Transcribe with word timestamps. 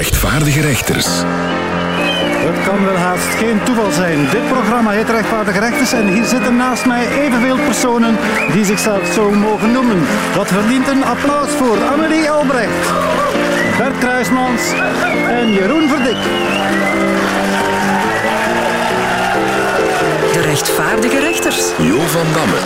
rechtvaardige 0.00 0.60
rechters. 0.60 1.06
Het 2.46 2.64
kan 2.66 2.84
wel 2.84 2.96
haast 2.96 3.34
geen 3.38 3.62
toeval 3.62 3.90
zijn. 3.90 4.28
Dit 4.30 4.48
programma 4.48 4.90
heet 4.90 5.10
Rechtvaardige 5.10 5.58
Rechters 5.58 5.92
en 5.92 6.08
hier 6.08 6.24
zitten 6.24 6.56
naast 6.56 6.86
mij 6.86 7.08
evenveel 7.08 7.56
personen 7.56 8.16
die 8.52 8.64
zichzelf 8.64 9.12
zo 9.12 9.30
mogen 9.30 9.72
noemen. 9.72 10.06
Dat 10.34 10.46
verdient 10.46 10.88
een 10.88 11.04
applaus 11.04 11.50
voor 11.50 11.78
Amelie 11.92 12.30
Albrecht, 12.30 12.86
Bert 13.78 13.98
Kruismans 13.98 14.62
en 15.28 15.52
Jeroen 15.52 15.88
Verdik. 15.88 16.22
De 20.32 20.40
rechtvaardige 20.40 21.20
rechters. 21.20 21.70
Jo 21.78 21.98
van 21.98 22.26
Damme. 22.34 22.58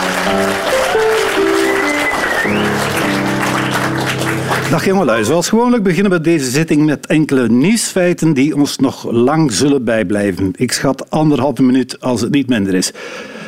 Dag 4.71 4.85
jongelui, 4.85 5.25
zoals 5.25 5.49
gewoonlijk 5.49 5.83
beginnen 5.83 6.13
we 6.13 6.21
deze 6.21 6.51
zitting 6.51 6.85
met 6.85 7.07
enkele 7.07 7.49
nieuwsfeiten 7.49 8.33
die 8.33 8.57
ons 8.57 8.79
nog 8.79 9.11
lang 9.11 9.53
zullen 9.53 9.85
bijblijven. 9.85 10.51
Ik 10.57 10.73
schat 10.73 11.11
anderhalve 11.11 11.63
minuut 11.63 12.01
als 12.01 12.21
het 12.21 12.31
niet 12.31 12.49
minder 12.49 12.75
is. 12.75 12.93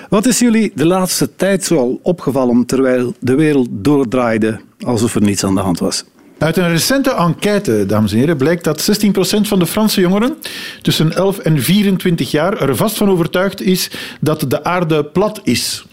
Wat 0.08 0.26
is 0.26 0.38
jullie 0.38 0.72
de 0.74 0.86
laatste 0.86 1.36
tijd 1.36 1.64
zoal 1.64 2.00
opgevallen 2.02 2.66
terwijl 2.66 3.14
de 3.18 3.34
wereld 3.34 3.68
doordraaide 3.70 4.60
alsof 4.78 5.14
er 5.14 5.22
niets 5.22 5.44
aan 5.44 5.54
de 5.54 5.60
hand 5.60 5.78
was? 5.78 6.04
Uit 6.38 6.56
een 6.56 6.68
recente 6.68 7.14
enquête, 7.14 7.86
dames 7.86 8.12
en 8.12 8.18
heren, 8.18 8.36
blijkt 8.36 8.64
dat 8.64 9.00
16% 9.04 9.08
van 9.40 9.58
de 9.58 9.66
Franse 9.66 10.00
jongeren 10.00 10.36
tussen 10.82 11.12
11 11.12 11.38
en 11.38 11.62
24 11.62 12.30
jaar 12.30 12.60
er 12.60 12.76
vast 12.76 12.96
van 12.96 13.10
overtuigd 13.10 13.62
is 13.62 13.90
dat 14.20 14.44
de 14.48 14.64
aarde 14.64 15.04
plat 15.04 15.40
is. 15.44 15.86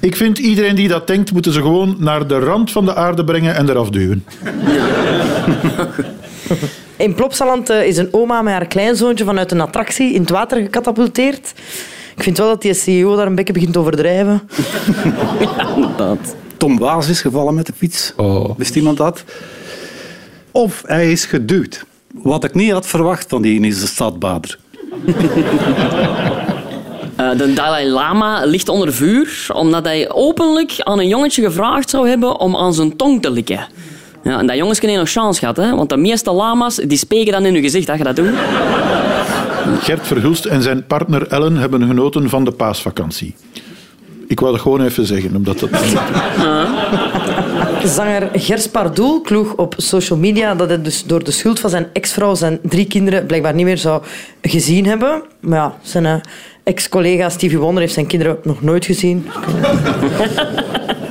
Ik 0.00 0.16
vind 0.16 0.38
iedereen 0.38 0.74
die 0.74 0.88
dat 0.88 1.06
denkt, 1.06 1.32
moeten 1.32 1.52
ze 1.52 1.60
gewoon 1.60 1.96
naar 1.98 2.26
de 2.26 2.38
rand 2.38 2.70
van 2.70 2.84
de 2.84 2.94
aarde 2.94 3.24
brengen 3.24 3.54
en 3.54 3.68
eraf 3.68 3.90
duwen. 3.90 4.24
In 6.96 7.14
Plopsaland 7.14 7.70
eh, 7.70 7.86
is 7.86 7.96
een 7.96 8.08
oma 8.10 8.42
met 8.42 8.52
haar 8.52 8.66
kleinzoontje 8.66 9.24
vanuit 9.24 9.50
een 9.50 9.60
attractie 9.60 10.12
in 10.12 10.20
het 10.20 10.30
water 10.30 10.62
gecatapulteerd. 10.62 11.52
Ik 12.16 12.22
vind 12.22 12.38
wel 12.38 12.48
dat 12.48 12.62
die 12.62 12.74
CEO 12.74 13.16
daar 13.16 13.26
een 13.26 13.34
beetje 13.34 13.52
begint 13.52 13.72
te 13.72 13.78
overdrijven. 13.78 14.42
Tom 16.56 16.78
Waas 16.78 17.08
is 17.08 17.20
gevallen 17.20 17.54
met 17.54 17.66
de 17.66 17.72
fiets. 17.76 18.12
Oh. 18.16 18.56
Wist 18.56 18.76
iemand 18.76 18.96
dat? 18.96 19.24
Of 20.50 20.82
hij 20.86 21.12
is 21.12 21.24
geduwd. 21.24 21.84
Wat 22.12 22.44
ik 22.44 22.54
niet 22.54 22.72
had 22.72 22.86
verwacht 22.86 23.28
van 23.28 23.42
die 23.42 23.60
is 23.60 23.80
de 23.80 23.86
stadbader. 23.86 24.58
Eh, 27.22 27.38
de 27.38 27.52
Dalai 27.52 27.88
Lama 27.88 28.44
ligt 28.44 28.68
onder 28.68 28.92
vuur 28.92 29.46
omdat 29.52 29.84
hij 29.84 30.10
openlijk 30.10 30.74
aan 30.78 30.98
een 30.98 31.08
jongetje 31.08 31.42
gevraagd 31.42 31.90
zou 31.90 32.08
hebben 32.08 32.40
om 32.40 32.56
aan 32.56 32.74
zijn 32.74 32.96
tong 32.96 33.22
te 33.22 33.30
likken. 33.30 33.66
Ja, 34.22 34.38
en 34.38 34.46
dat 34.46 34.56
jongetje 34.56 34.86
heeft 34.86 34.98
nog 34.98 35.10
chance 35.10 35.38
gehad, 35.38 35.56
hè? 35.56 35.74
want 35.76 35.88
de 35.88 35.96
meeste 35.96 36.32
lama's 36.32 36.76
die 36.76 36.98
speken 36.98 37.32
dan 37.32 37.44
in 37.44 37.54
je 37.54 37.60
gezicht 37.60 37.88
als 37.88 37.98
je 37.98 38.04
dat 38.04 38.16
doet. 38.16 38.34
Gert 39.80 40.06
Verhulst 40.06 40.44
en 40.44 40.62
zijn 40.62 40.86
partner 40.86 41.26
Ellen 41.28 41.56
hebben 41.56 41.86
genoten 41.86 42.28
van 42.28 42.44
de 42.44 42.50
paasvakantie. 42.50 43.34
Ik 44.32 44.40
wou 44.40 44.52
dat 44.52 44.60
gewoon 44.60 44.80
even 44.80 45.06
zeggen, 45.06 45.36
omdat 45.36 45.58
dat... 45.58 45.70
Zanger 47.96 48.30
Gers 48.32 48.68
Pardoel 48.68 49.20
kloeg 49.20 49.54
op 49.54 49.74
social 49.76 50.18
media 50.18 50.54
dat 50.54 50.68
hij 50.68 50.82
dus 50.82 51.04
door 51.04 51.24
de 51.24 51.30
schuld 51.30 51.60
van 51.60 51.70
zijn 51.70 51.86
ex-vrouw 51.92 52.34
zijn 52.34 52.58
drie 52.62 52.86
kinderen 52.86 53.26
blijkbaar 53.26 53.54
niet 53.54 53.64
meer 53.64 53.78
zou 53.78 54.02
gezien 54.42 54.86
hebben. 54.86 55.22
Maar 55.40 55.58
ja, 55.58 55.76
zijn 55.82 56.06
eh, 56.06 56.14
ex-collega 56.62 57.28
Stevie 57.28 57.58
Wonder 57.58 57.80
heeft 57.80 57.94
zijn 57.94 58.06
kinderen 58.06 58.38
nog 58.42 58.62
nooit 58.62 58.84
gezien. 58.84 59.26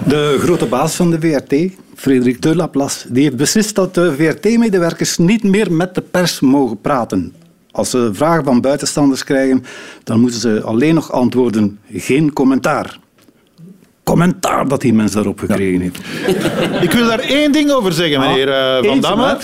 De 0.05 0.37
grote 0.39 0.65
baas 0.65 0.95
van 0.95 1.11
de 1.11 1.19
VRT, 1.19 1.71
Frederik 1.95 2.41
de 2.41 2.55
Laplace, 2.55 3.13
die 3.13 3.23
heeft 3.23 3.35
beslist 3.35 3.75
dat 3.75 3.93
de 3.93 4.15
VRT-medewerkers 4.15 5.17
niet 5.17 5.43
meer 5.43 5.71
met 5.71 5.95
de 5.95 6.01
pers 6.01 6.39
mogen 6.39 6.81
praten. 6.81 7.33
Als 7.71 7.89
ze 7.89 8.09
vragen 8.13 8.43
van 8.43 8.61
buitenstanders 8.61 9.23
krijgen, 9.23 9.63
dan 10.03 10.19
moeten 10.19 10.39
ze 10.39 10.61
alleen 10.61 10.95
nog 10.95 11.11
antwoorden 11.11 11.79
geen 11.93 12.33
commentaar. 12.33 12.99
Commentaar 14.03 14.67
dat 14.67 14.81
die 14.81 14.93
mens 14.93 15.11
daarop 15.11 15.39
gekregen 15.39 15.81
heeft. 15.81 15.97
Ik 16.87 16.91
wil 16.91 17.07
daar 17.07 17.19
één 17.19 17.51
ding 17.51 17.71
over 17.71 17.93
zeggen, 17.93 18.19
meneer 18.19 18.49
eh, 18.49 18.83
Van 18.83 18.99
Damme. 18.99 19.37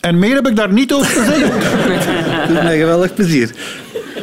En 0.00 0.18
meer 0.18 0.34
heb 0.34 0.46
ik 0.46 0.56
daar 0.56 0.72
niet 0.72 0.92
over 0.92 1.14
te 1.14 1.24
zeggen. 1.24 1.50
Doet 2.48 2.62
mij 2.62 2.78
geweldig 2.78 3.14
plezier. 3.14 3.54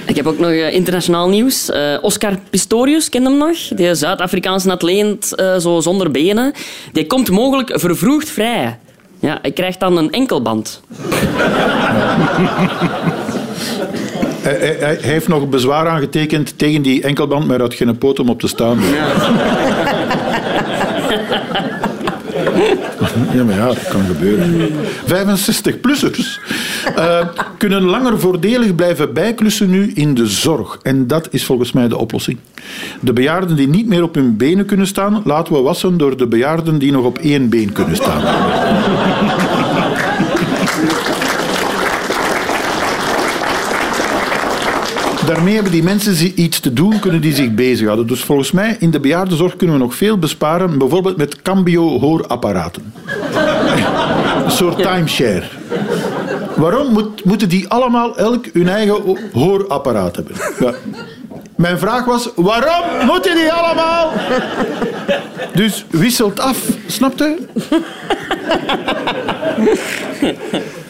Ik 0.05 0.15
heb 0.15 0.27
ook 0.27 0.39
nog 0.39 0.49
eh, 0.49 0.73
internationaal 0.73 1.29
nieuws. 1.29 1.69
Eh, 1.69 1.97
Oscar 2.01 2.37
Pistorius, 2.49 3.09
ken 3.09 3.21
je 3.21 3.29
hem 3.29 3.37
nog? 3.37 3.57
Die 3.75 3.95
Zuid-Afrikaanse 3.95 4.71
atleet, 4.71 5.35
eh, 5.35 5.57
zo 5.57 5.79
zonder 5.79 6.11
benen. 6.11 6.53
Die 6.91 7.07
komt 7.07 7.29
mogelijk 7.29 7.79
vervroegd 7.79 8.29
vrij. 8.29 8.79
Ja, 9.19 9.39
hij 9.41 9.51
krijgt 9.51 9.79
dan 9.79 9.97
een 9.97 10.11
enkelband. 10.11 10.81
hij, 14.51 14.97
heeft 15.01 15.27
nog 15.27 15.49
bezwaar 15.49 15.87
aangetekend 15.87 16.57
tegen 16.57 16.81
die 16.81 17.01
enkelband, 17.01 17.47
maar 17.47 17.55
hij 17.55 17.65
had 17.65 17.73
geen 17.73 17.97
poot 17.97 18.19
om 18.19 18.29
op 18.29 18.39
te 18.39 18.47
staan. 18.47 18.79
Ja, 23.33 23.43
maar 23.45 23.55
ja, 23.55 23.65
dat 23.65 23.87
kan 23.87 24.05
gebeuren. 24.05 24.71
65-plussers 25.05 26.39
eh, 26.95 27.27
kunnen 27.57 27.83
langer 27.83 28.19
voordelig 28.19 28.75
blijven 28.75 29.13
bijklussen 29.13 29.69
nu 29.69 29.91
in 29.93 30.13
de 30.13 30.27
zorg. 30.27 30.79
En 30.81 31.07
dat 31.07 31.27
is 31.31 31.45
volgens 31.45 31.71
mij 31.71 31.87
de 31.87 31.97
oplossing. 31.97 32.37
De 32.99 33.13
bejaarden 33.13 33.55
die 33.55 33.67
niet 33.67 33.87
meer 33.87 34.03
op 34.03 34.15
hun 34.15 34.37
benen 34.37 34.65
kunnen 34.65 34.87
staan, 34.87 35.21
laten 35.25 35.53
we 35.53 35.59
wassen 35.59 35.97
door 35.97 36.17
de 36.17 36.27
bejaarden 36.27 36.77
die 36.77 36.91
nog 36.91 37.05
op 37.05 37.17
één 37.17 37.49
been 37.49 37.71
kunnen 37.71 37.95
staan. 37.95 38.21
Daarmee 45.27 45.53
hebben 45.53 45.71
die 45.71 45.83
mensen 45.83 46.41
iets 46.41 46.59
te 46.59 46.73
doen, 46.73 46.99
kunnen 46.99 47.21
die 47.21 47.33
zich 47.33 47.53
bezighouden. 47.53 48.07
Dus 48.07 48.21
volgens 48.21 48.51
mij, 48.51 48.75
in 48.79 48.91
de 48.91 48.99
bejaardenzorg 48.99 49.55
kunnen 49.55 49.75
we 49.75 49.81
nog 49.81 49.95
veel 49.95 50.17
besparen, 50.17 50.77
bijvoorbeeld 50.77 51.17
met 51.17 51.41
cambio-hoorapparaten. 51.41 52.93
Een 54.45 54.51
soort 54.51 54.77
timeshare. 54.77 55.43
Waarom 56.55 56.91
moet, 56.93 57.25
moeten 57.25 57.49
die 57.49 57.67
allemaal 57.67 58.17
elk 58.17 58.45
hun 58.53 58.69
eigen 58.69 59.17
hoorapparaat 59.33 60.15
hebben? 60.15 60.35
Ja. 60.59 60.73
Mijn 61.55 61.79
vraag 61.79 62.05
was, 62.05 62.29
waarom 62.35 63.05
moeten 63.05 63.35
die 63.35 63.51
allemaal? 63.53 64.11
Dus 65.53 65.85
wisselt 65.89 66.39
af, 66.39 66.57
snap 66.87 67.17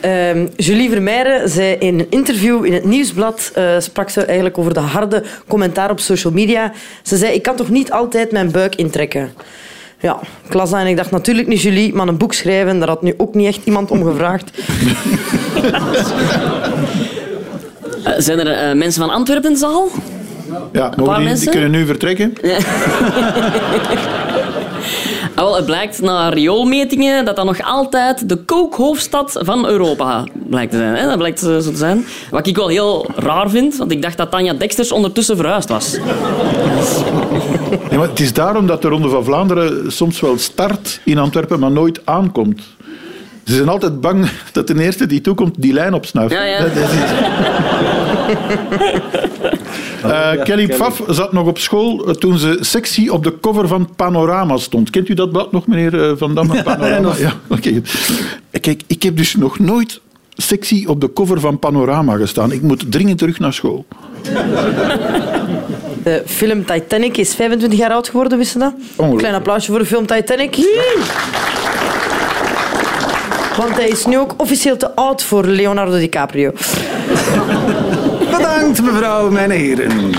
Ehm, 0.01 0.47
Julie 0.55 0.89
Vermeijren 0.89 1.49
zei 1.49 1.75
in 1.79 1.99
een 1.99 2.07
interview 2.09 2.65
in 2.65 2.73
het 2.73 2.83
Nieuwsblad, 2.83 3.51
eh, 3.53 3.79
sprak 3.79 4.09
ze 4.09 4.25
eigenlijk 4.25 4.57
over 4.57 4.73
de 4.73 4.79
harde 4.79 5.23
commentaar 5.47 5.91
op 5.91 5.99
social 5.99 6.33
media. 6.33 6.71
Ze 7.03 7.17
zei, 7.17 7.33
ik 7.33 7.41
kan 7.41 7.55
toch 7.55 7.69
niet 7.69 7.91
altijd 7.91 8.31
mijn 8.31 8.51
buik 8.51 8.75
intrekken? 8.75 9.31
Ja, 9.99 10.19
ik 10.47 10.53
las 10.53 10.69
dat 10.69 10.79
en 10.79 10.87
ik 10.87 10.97
dacht 10.97 11.11
natuurlijk 11.11 11.47
niet 11.47 11.61
Julie, 11.61 11.93
maar 11.93 12.07
een 12.07 12.17
boek 12.17 12.33
schrijven, 12.33 12.79
daar 12.79 12.87
had 12.87 13.01
nu 13.01 13.13
ook 13.17 13.33
niet 13.33 13.47
echt 13.47 13.59
iemand 13.63 13.91
om 13.91 14.03
gevraagd. 14.03 14.51
Eh, 18.03 18.13
zijn 18.17 18.39
er 18.39 18.47
eh, 18.47 18.75
mensen 18.75 19.01
van 19.01 19.11
Antwerpen 19.11 19.47
in 19.47 19.53
de 19.53 19.59
zaal? 19.59 19.89
Ja, 20.71 20.93
mogen 20.95 21.05
die, 21.05 21.15
die 21.15 21.27
mensen? 21.27 21.51
kunnen 21.51 21.71
nu 21.71 21.85
vertrekken? 21.85 22.33
Ah, 25.37 25.43
wel, 25.43 25.55
het 25.55 25.65
blijkt 25.65 26.01
na 26.01 26.29
rioolmetingen 26.29 27.25
dat 27.25 27.35
dat 27.35 27.45
nog 27.45 27.61
altijd 27.61 28.29
de 28.29 28.35
kookhoofdstad 28.35 29.39
van 29.41 29.67
Europa 29.67 30.23
blijkt 30.49 30.71
te 30.71 30.77
zijn. 30.77 30.95
Hè? 30.95 31.05
Dat 31.05 31.17
blijkt 31.17 31.43
eh, 31.43 31.57
zo 31.57 31.71
te 31.71 31.77
zijn. 31.77 32.05
Wat 32.31 32.47
ik 32.47 32.55
wel 32.55 32.67
heel 32.67 33.09
raar 33.15 33.49
vind, 33.49 33.77
want 33.77 33.91
ik 33.91 34.01
dacht 34.01 34.17
dat 34.17 34.31
Tanja 34.31 34.53
Dexters 34.53 34.91
ondertussen 34.91 35.35
verhuisd 35.37 35.69
was. 35.69 35.97
Ja, 37.89 37.97
maar 37.97 38.07
het 38.07 38.19
is 38.19 38.33
daarom 38.33 38.67
dat 38.67 38.81
de 38.81 38.87
Ronde 38.87 39.09
van 39.09 39.23
Vlaanderen 39.23 39.91
soms 39.91 40.19
wel 40.19 40.37
start 40.37 40.99
in 41.03 41.17
Antwerpen, 41.17 41.59
maar 41.59 41.71
nooit 41.71 42.01
aankomt. 42.03 42.61
Ze 43.45 43.55
zijn 43.55 43.69
altijd 43.69 44.01
bang 44.01 44.29
dat 44.51 44.67
de 44.67 44.83
eerste 44.83 45.05
die 45.05 45.21
toekomt 45.21 45.55
die 45.61 45.73
lijn 45.73 45.93
opsnuift. 45.93 46.33
Ja, 46.33 46.43
ja. 46.43 46.59
Dat 46.59 46.71
is 46.71 46.83
Eh, 50.11 50.43
Kelly 50.43 50.67
Pfaff 50.67 51.03
zat 51.07 51.33
nog 51.33 51.47
op 51.47 51.57
school 51.57 52.07
eh, 52.07 52.13
toen 52.13 52.37
ze 52.37 52.57
sexy 52.59 53.07
op 53.07 53.23
de 53.23 53.39
cover 53.41 53.67
van 53.67 53.89
Panorama 53.95 54.57
stond. 54.57 54.89
Kent 54.89 55.09
u 55.09 55.13
dat 55.13 55.31
blad 55.31 55.51
nog, 55.51 55.67
meneer 55.67 56.03
eh, 56.03 56.11
Van 56.17 56.35
Damme? 56.35 56.63
Panorama? 56.63 57.13
Ja, 57.17 57.33
oké. 57.47 57.81
Kijk, 58.61 58.81
ik 58.87 59.03
heb 59.03 59.17
dus 59.17 59.35
nog 59.35 59.59
nooit 59.59 60.01
sexy 60.33 60.85
op 60.87 61.01
de 61.01 61.13
cover 61.13 61.39
van 61.39 61.59
Panorama 61.59 62.15
gestaan. 62.15 62.51
Ik 62.51 62.61
moet 62.61 62.91
dringend 62.91 63.17
terug 63.17 63.39
naar 63.39 63.53
school. 63.53 63.85
De 66.03 66.23
film 66.25 66.65
Titanic 66.65 67.17
is 67.17 67.35
25 67.35 67.79
jaar 67.79 67.91
oud 67.91 68.09
geworden, 68.09 68.37
wist 68.37 68.53
je 68.53 68.59
dat? 68.59 68.73
Klein 69.17 69.33
applausje 69.33 69.71
voor 69.71 69.79
de 69.79 69.85
film 69.85 70.05
Titanic. 70.05 70.55
Want 73.57 73.75
hij 73.75 73.87
is 73.87 74.05
nu 74.05 74.17
ook 74.17 74.33
officieel 74.37 74.77
te 74.77 74.95
oud 74.95 75.23
voor 75.23 75.45
Leonardo 75.45 75.97
DiCaprio. 75.97 76.51
Mevrouw, 78.81 79.31
mijn 79.31 79.51
heren. 79.51 80.11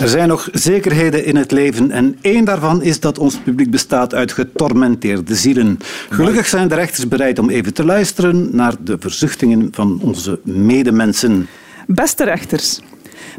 Er 0.00 0.08
zijn 0.08 0.28
nog 0.28 0.48
zekerheden 0.52 1.24
in 1.24 1.36
het 1.36 1.50
leven 1.50 1.90
en 1.90 2.18
één 2.20 2.44
daarvan 2.44 2.82
is 2.82 3.00
dat 3.00 3.18
ons 3.18 3.38
publiek 3.38 3.70
bestaat 3.70 4.14
uit 4.14 4.32
getormenteerde 4.32 5.34
zielen. 5.34 5.78
Gelukkig 6.10 6.46
zijn 6.46 6.68
de 6.68 6.74
rechters 6.74 7.08
bereid 7.08 7.38
om 7.38 7.50
even 7.50 7.74
te 7.74 7.84
luisteren 7.84 8.48
naar 8.52 8.74
de 8.80 8.96
verzuchtingen 8.98 9.68
van 9.70 9.98
onze 10.02 10.40
medemensen. 10.42 11.46
Beste 11.86 12.24
rechters, 12.24 12.80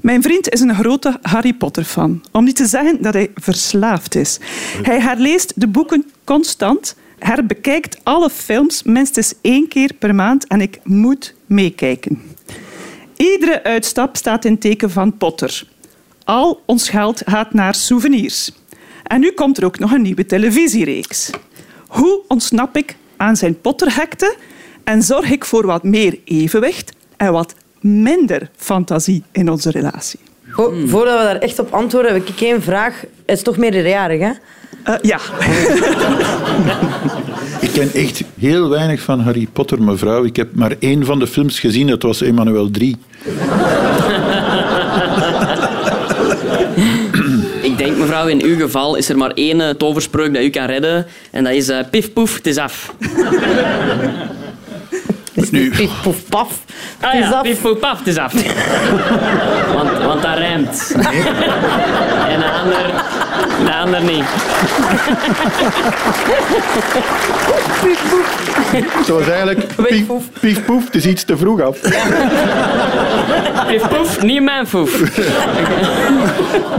mijn 0.01 0.21
vriend 0.21 0.49
is 0.49 0.59
een 0.59 0.75
grote 0.75 1.17
Harry 1.21 1.53
Potter-fan. 1.53 2.23
Om 2.31 2.43
niet 2.43 2.55
te 2.55 2.65
zeggen 2.65 3.01
dat 3.01 3.13
hij 3.13 3.31
verslaafd 3.35 4.15
is. 4.15 4.39
Hij 4.81 4.99
herleest 4.99 5.53
de 5.55 5.67
boeken 5.67 6.11
constant, 6.23 6.95
herbekijkt 7.19 7.99
alle 8.03 8.29
films 8.29 8.83
minstens 8.83 9.33
één 9.41 9.67
keer 9.67 9.93
per 9.93 10.15
maand 10.15 10.47
en 10.47 10.61
ik 10.61 10.79
moet 10.83 11.35
meekijken. 11.45 12.21
Iedere 13.15 13.63
uitstap 13.63 14.15
staat 14.15 14.45
in 14.45 14.59
teken 14.59 14.89
van 14.89 15.17
Potter. 15.17 15.67
Al 16.23 16.61
ons 16.65 16.89
geld 16.89 17.21
gaat 17.25 17.53
naar 17.53 17.75
souvenirs. 17.75 18.51
En 19.03 19.19
nu 19.19 19.31
komt 19.31 19.57
er 19.57 19.65
ook 19.65 19.79
nog 19.79 19.91
een 19.91 20.01
nieuwe 20.01 20.25
televisiereeks. 20.25 21.29
Hoe 21.87 22.21
ontsnap 22.27 22.77
ik 22.77 22.95
aan 23.17 23.35
zijn 23.35 23.61
Potterhekte 23.61 24.35
en 24.83 25.01
zorg 25.01 25.31
ik 25.31 25.45
voor 25.45 25.65
wat 25.65 25.83
meer 25.83 26.19
evenwicht 26.23 26.91
en 27.17 27.31
wat 27.31 27.55
minder 27.85 28.49
fantasie 28.55 29.23
in 29.31 29.49
onze 29.49 29.71
relatie? 29.71 30.19
Vo- 30.49 30.73
Voordat 30.85 31.17
we 31.17 31.23
daar 31.23 31.35
echt 31.37 31.59
op 31.59 31.73
antwoorden, 31.73 32.13
heb 32.13 32.27
ik 32.27 32.41
één 32.41 32.61
vraag. 32.61 32.99
Het 33.25 33.37
is 33.37 33.43
toch 33.43 33.57
meerderjarig, 33.57 34.19
hè? 34.19 34.31
Eh, 34.83 34.93
ja. 35.01 35.19
Ik 37.61 37.69
ken 37.73 37.93
echt 37.93 38.23
heel 38.39 38.69
weinig 38.69 39.01
van 39.01 39.19
Harry 39.19 39.47
Potter, 39.53 39.81
mevrouw. 39.81 40.23
Ik 40.23 40.35
heb 40.35 40.55
maar 40.55 40.75
één 40.79 41.05
van 41.05 41.19
de 41.19 41.27
films 41.27 41.59
gezien, 41.59 41.87
dat 41.87 42.01
was 42.01 42.21
Emmanuel 42.21 42.71
3. 42.71 42.95
Ik 47.61 47.77
denk, 47.77 47.97
mevrouw, 47.97 48.27
in 48.27 48.41
uw 48.43 48.57
geval 48.57 48.95
is 48.95 49.09
er 49.09 49.17
maar 49.17 49.31
één 49.31 49.61
eh, 49.61 49.69
toverspreuk 49.69 50.33
dat 50.33 50.43
u 50.43 50.49
kan 50.49 50.65
redden. 50.65 51.05
En 51.31 51.43
dat 51.43 51.53
is 51.53 51.69
eh, 51.69 51.79
pif 51.91 52.13
poef, 52.13 52.35
het 52.35 52.47
is 52.47 52.57
af. 52.57 52.93
Nu, 55.35 55.69
Pief, 55.69 55.91
poef, 56.03 56.29
paf. 56.29 56.59
Ah 57.01 57.11
Het 57.11 57.23
is 57.23 57.29
ja, 57.29 57.35
af. 57.35 57.41
pif 57.41 57.61
poef 57.61 57.79
paf, 57.79 57.97
het 57.97 58.07
is 58.07 58.17
af. 58.17 58.33
want, 59.75 59.97
want 59.97 60.21
dat 60.21 60.37
rijmt. 60.37 60.91
En 62.29 62.39
de 62.39 62.51
ander, 62.61 63.03
de 63.65 63.73
ander 63.73 64.01
niet. 64.01 64.23
het 68.97 69.07
was 69.07 69.27
eigenlijk 69.27 69.67
pief, 69.87 70.05
pief 70.39 70.65
poef, 70.65 70.85
het 70.85 70.95
is 70.95 71.05
iets 71.05 71.23
te 71.23 71.37
vroeg 71.37 71.61
af. 71.61 71.79
Pif 73.67 73.87
poef, 73.87 74.21
niet 74.21 74.41
mijn 74.43 74.67
foef. 74.67 74.99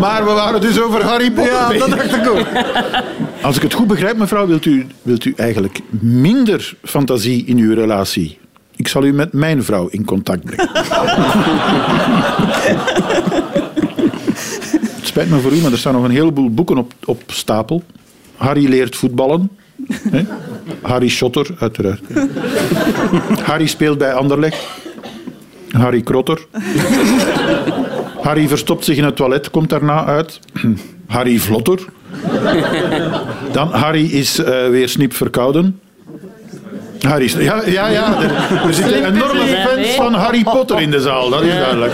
Maar 0.01 0.25
we 0.25 0.31
waren 0.33 0.61
dus 0.61 0.81
over 0.81 1.03
Harry 1.03 1.31
Potter. 1.31 1.53
Ja, 1.53 1.73
dat 1.79 1.91
dacht 1.91 2.17
ik 2.17 2.29
ook. 2.29 2.47
Als 3.41 3.57
ik 3.57 3.63
het 3.63 3.73
goed 3.73 3.87
begrijp, 3.87 4.17
mevrouw, 4.17 4.47
wilt 4.47 4.65
u, 4.65 4.87
wilt 5.03 5.25
u 5.25 5.33
eigenlijk 5.37 5.81
minder 6.01 6.75
fantasie 6.83 7.45
in 7.47 7.59
uw 7.59 7.75
relatie? 7.75 8.39
Ik 8.77 8.89
zal 8.89 9.05
u 9.05 9.13
met 9.13 9.33
mijn 9.33 9.65
vrouw 9.65 9.87
in 9.87 10.05
contact 10.05 10.45
brengen. 10.45 10.69
het 14.97 15.07
spijt 15.07 15.31
me 15.31 15.41
voor 15.41 15.53
u, 15.53 15.61
maar 15.61 15.73
er 15.73 15.79
staan 15.79 15.95
nog 15.95 16.05
een 16.05 16.11
heleboel 16.11 16.51
boeken 16.51 16.79
op, 16.79 16.93
op 17.05 17.23
stapel. 17.27 17.83
Harry 18.37 18.69
leert 18.69 18.97
voetballen. 18.97 19.51
Hè? 19.93 20.25
Harry 20.83 21.09
Schotter, 21.09 21.47
uiteraard. 21.59 22.01
Harry 23.43 23.67
speelt 23.67 23.99
bij 23.99 24.13
Anderlecht. 24.13 24.67
Harry 25.71 26.03
Krotter. 26.03 26.47
Harry 28.21 28.49
verstopt 28.49 28.85
zich 28.85 28.97
in 28.97 29.05
het 29.05 29.17
toilet, 29.17 29.51
komt 29.51 29.71
daarna 29.71 30.05
uit. 30.05 30.41
Harry 31.07 31.39
Vlotter. 31.39 31.85
Dan 33.53 33.69
Harry 33.69 34.05
is 34.05 34.39
eh, 34.39 34.69
weer 34.69 34.89
snip 34.89 35.15
verkouden. 35.15 35.81
Harry 37.01 37.33
ja, 37.39 37.63
ja, 37.67 37.89
ja. 37.89 38.23
Er, 38.23 38.67
er 38.67 38.75
zitten 38.75 39.05
enorme 39.05 39.47
fans 39.47 39.89
van 39.89 40.15
Harry 40.15 40.43
Potter 40.43 40.81
in 40.81 40.91
de 40.91 41.01
zaal, 41.01 41.31
dat 41.31 41.43
is 41.43 41.55
duidelijk. 41.55 41.93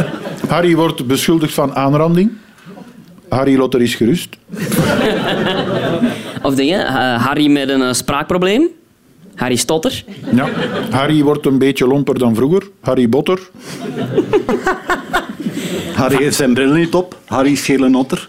Harry 0.49 0.75
wordt 0.75 1.07
beschuldigd 1.07 1.55
van 1.55 1.75
aanranding. 1.75 2.31
Harry 3.29 3.57
Lotter 3.57 3.83
is 3.83 3.95
gerust. 3.95 4.29
Of 6.43 6.55
dingen, 6.55 6.87
eh, 6.87 7.27
Harry 7.27 7.51
met 7.51 7.69
een 7.69 7.83
eh, 7.83 7.93
spraakprobleem. 7.93 8.69
Harry 9.35 9.57
Stotter. 9.57 10.05
Ja. 10.35 10.49
Harry 10.91 11.23
wordt 11.23 11.47
een 11.47 11.59
beetje 11.59 11.87
lomper 11.87 12.19
dan 12.19 12.35
vroeger. 12.35 12.63
Harry 12.81 13.09
Botter. 13.09 13.41
Harry 15.95 16.23
heeft 16.23 16.37
zijn 16.37 16.55
bril 16.55 16.73
niet 16.73 16.95
op. 16.95 17.17
Harry 17.25 17.53
is 17.53 17.65
gele 17.65 17.89
notter. 17.89 18.29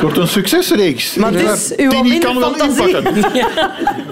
wordt 0.00 0.18
een 0.18 0.28
succesreeks. 0.28 1.14
Maar 1.14 1.32
het 1.32 1.58
is 1.58 1.76
uw 1.76 1.90
fantasie. 1.90 2.88
inpakken. 2.88 3.14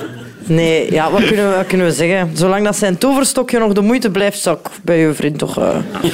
Nee, 0.49 0.93
ja, 0.93 1.11
wat 1.11 1.25
kunnen, 1.27 1.51
we, 1.51 1.57
wat 1.57 1.67
kunnen 1.67 1.87
we 1.87 1.93
zeggen? 1.93 2.31
Zolang 2.37 2.65
dat 2.65 2.77
zijn 2.77 2.99
toverstokje 2.99 3.59
nog 3.59 3.73
de 3.73 3.81
moeite 3.81 4.11
blijft, 4.11 4.39
zou 4.41 4.59
ik 4.65 4.71
bij 4.83 5.05
uw 5.07 5.15
vriend 5.15 5.39
toch... 5.39 5.59
eh, 5.59 5.77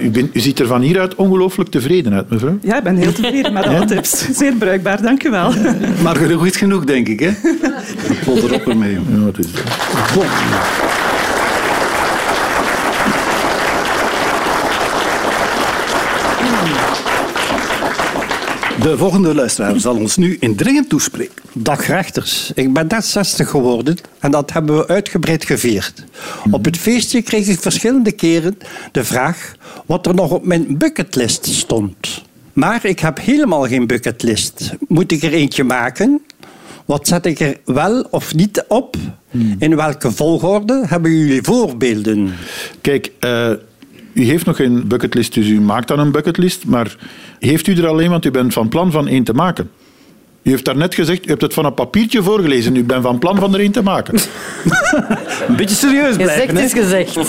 U, 0.00 0.10
bent- 0.10 0.36
u 0.36 0.40
ziet 0.40 0.58
er 0.60 0.66
van 0.66 0.80
hieruit 0.80 1.14
ongelooflijk 1.14 1.70
tevreden 1.70 2.12
uit, 2.14 2.30
mevrouw. 2.30 2.58
ja, 2.62 2.76
ik 2.76 2.82
ben 2.82 2.96
heel 2.96 3.12
tevreden 3.12 3.52
met 3.52 3.66
alle 3.66 3.84
tips. 3.84 4.26
Zeer 4.32 4.52
bruikbaar, 4.54 5.02
dank 5.02 5.24
u 5.24 5.30
wel. 5.30 5.52
Maar 6.02 6.16
is 6.46 6.56
genoeg, 6.56 6.84
denk 6.84 7.08
ik. 7.08 7.20
Hè? 7.20 7.30
Pot 8.24 8.42
erop 8.42 8.68
ermee. 8.68 8.92
Ja, 8.92 9.24
het 9.26 9.38
is... 9.38 9.46
De 18.88 18.96
volgende 18.96 19.34
luisteraar 19.34 19.80
zal 19.80 19.96
ons 19.96 20.16
nu 20.16 20.36
indringend 20.40 20.88
toespreken. 20.88 21.42
Dag 21.52 21.86
rechters, 21.86 22.52
ik 22.54 22.72
ben 22.72 22.86
net 22.86 23.04
60 23.04 23.50
geworden 23.50 23.96
en 24.18 24.30
dat 24.30 24.52
hebben 24.52 24.76
we 24.76 24.86
uitgebreid 24.86 25.44
gevierd. 25.44 26.04
Op 26.50 26.64
het 26.64 26.76
feestje 26.76 27.22
kreeg 27.22 27.46
ik 27.46 27.58
verschillende 27.60 28.12
keren 28.12 28.58
de 28.92 29.04
vraag 29.04 29.54
wat 29.86 30.06
er 30.06 30.14
nog 30.14 30.30
op 30.30 30.44
mijn 30.44 30.78
bucketlist 30.78 31.46
stond. 31.46 32.24
Maar 32.52 32.84
ik 32.84 32.98
heb 32.98 33.20
helemaal 33.20 33.66
geen 33.66 33.86
bucketlist. 33.86 34.72
Moet 34.86 35.12
ik 35.12 35.22
er 35.22 35.32
eentje 35.32 35.64
maken? 35.64 36.22
Wat 36.84 37.08
zet 37.08 37.26
ik 37.26 37.40
er 37.40 37.56
wel 37.64 38.06
of 38.10 38.34
niet 38.34 38.64
op? 38.68 38.96
In 39.58 39.76
welke 39.76 40.12
volgorde 40.12 40.82
hebben 40.86 41.10
jullie 41.10 41.42
voorbeelden? 41.42 42.34
Kijk, 42.80 43.12
eh, 43.20 43.52
u 44.18 44.24
heeft 44.24 44.46
nog 44.46 44.56
geen 44.56 44.86
bucketlist, 44.86 45.34
dus 45.34 45.48
u 45.48 45.60
maakt 45.60 45.88
dan 45.88 45.98
een 45.98 46.10
bucketlist. 46.10 46.66
Maar 46.66 46.96
heeft 47.38 47.66
u 47.66 47.74
er 47.74 47.86
alleen, 47.86 48.10
want 48.10 48.24
u 48.24 48.30
bent 48.30 48.52
van 48.52 48.68
plan 48.68 48.90
van 48.90 49.08
één 49.08 49.24
te 49.24 49.32
maken. 49.32 49.70
U 50.42 50.50
heeft 50.50 50.64
daarnet 50.64 50.94
gezegd, 50.94 51.26
u 51.26 51.28
hebt 51.28 51.42
het 51.42 51.54
van 51.54 51.64
een 51.64 51.74
papiertje 51.74 52.22
voorgelezen. 52.22 52.76
U 52.76 52.84
bent 52.84 53.02
van 53.02 53.18
plan 53.18 53.36
van 53.36 53.54
er 53.54 53.60
één 53.60 53.72
te 53.72 53.82
maken. 53.82 54.14
Een 55.48 55.56
beetje 55.56 55.76
serieus 55.76 56.16
blijven. 56.16 56.56
gezegd 56.56 56.74
hè? 56.74 56.80
is 56.80 56.84
gezegd. 56.84 57.18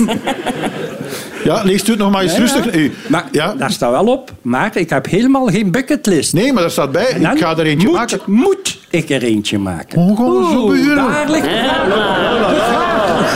Ja, 1.43 1.63
leest 1.63 1.87
u 1.87 1.91
het 1.91 1.99
nog 1.99 2.11
maar 2.11 2.21
eens 2.21 2.37
rustig. 2.37 2.89
Maar 3.07 3.25
ja? 3.31 3.53
daar 3.53 3.71
staat 3.71 3.91
wel 3.91 4.05
op, 4.05 4.31
maar 4.41 4.77
ik 4.77 4.89
heb 4.89 5.05
helemaal 5.05 5.45
geen 5.45 5.71
bucketlist. 5.71 6.33
Nee, 6.33 6.53
maar 6.53 6.61
daar 6.61 6.71
staat 6.71 6.91
bij, 6.91 7.05
ik 7.33 7.39
ga 7.39 7.57
er 7.57 7.65
eentje 7.65 7.87
moet, 7.87 7.97
maken. 7.97 8.19
Moet 8.25 8.79
ik 8.89 9.09
er 9.09 9.23
eentje 9.23 9.57
maken? 9.57 9.99
Oh, 9.99 10.17
gaan 10.17 10.37
we 10.37 10.49
zo 10.51 10.67
beginnen? 10.67 10.95
Daar 10.95 11.29
ligt 11.29 11.45
de 11.45 11.59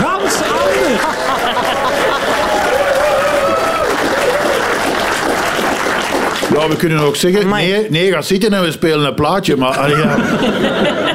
gans 0.01 0.41
anders. 0.41 1.42
Ja, 6.63 6.70
we 6.70 6.75
kunnen 6.75 7.00
ook 7.00 7.15
zeggen, 7.15 7.50
nee, 7.50 7.89
nee, 7.89 8.12
ga 8.12 8.22
zitten 8.22 8.53
en 8.53 8.63
we 8.63 8.72
spelen 8.72 9.08
een 9.08 9.13
plaatje. 9.13 9.58
Maar, 9.58 9.77
allee, 9.77 9.98
ja. 9.98 10.17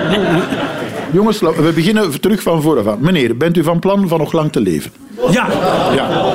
Jongens, 1.12 1.40
we 1.40 1.73
beginnen 1.75 2.21
terug 2.21 2.43
van 2.43 2.62
vooraf 2.62 2.87
aan. 2.87 2.99
Meneer, 3.00 3.37
bent 3.37 3.57
u 3.57 3.62
van 3.62 3.78
plan 3.78 4.09
van 4.09 4.19
nog 4.19 4.33
lang 4.33 4.52
te 4.52 4.61
leven? 4.61 4.90
Ja, 5.31 5.47
Ja. 5.95 6.33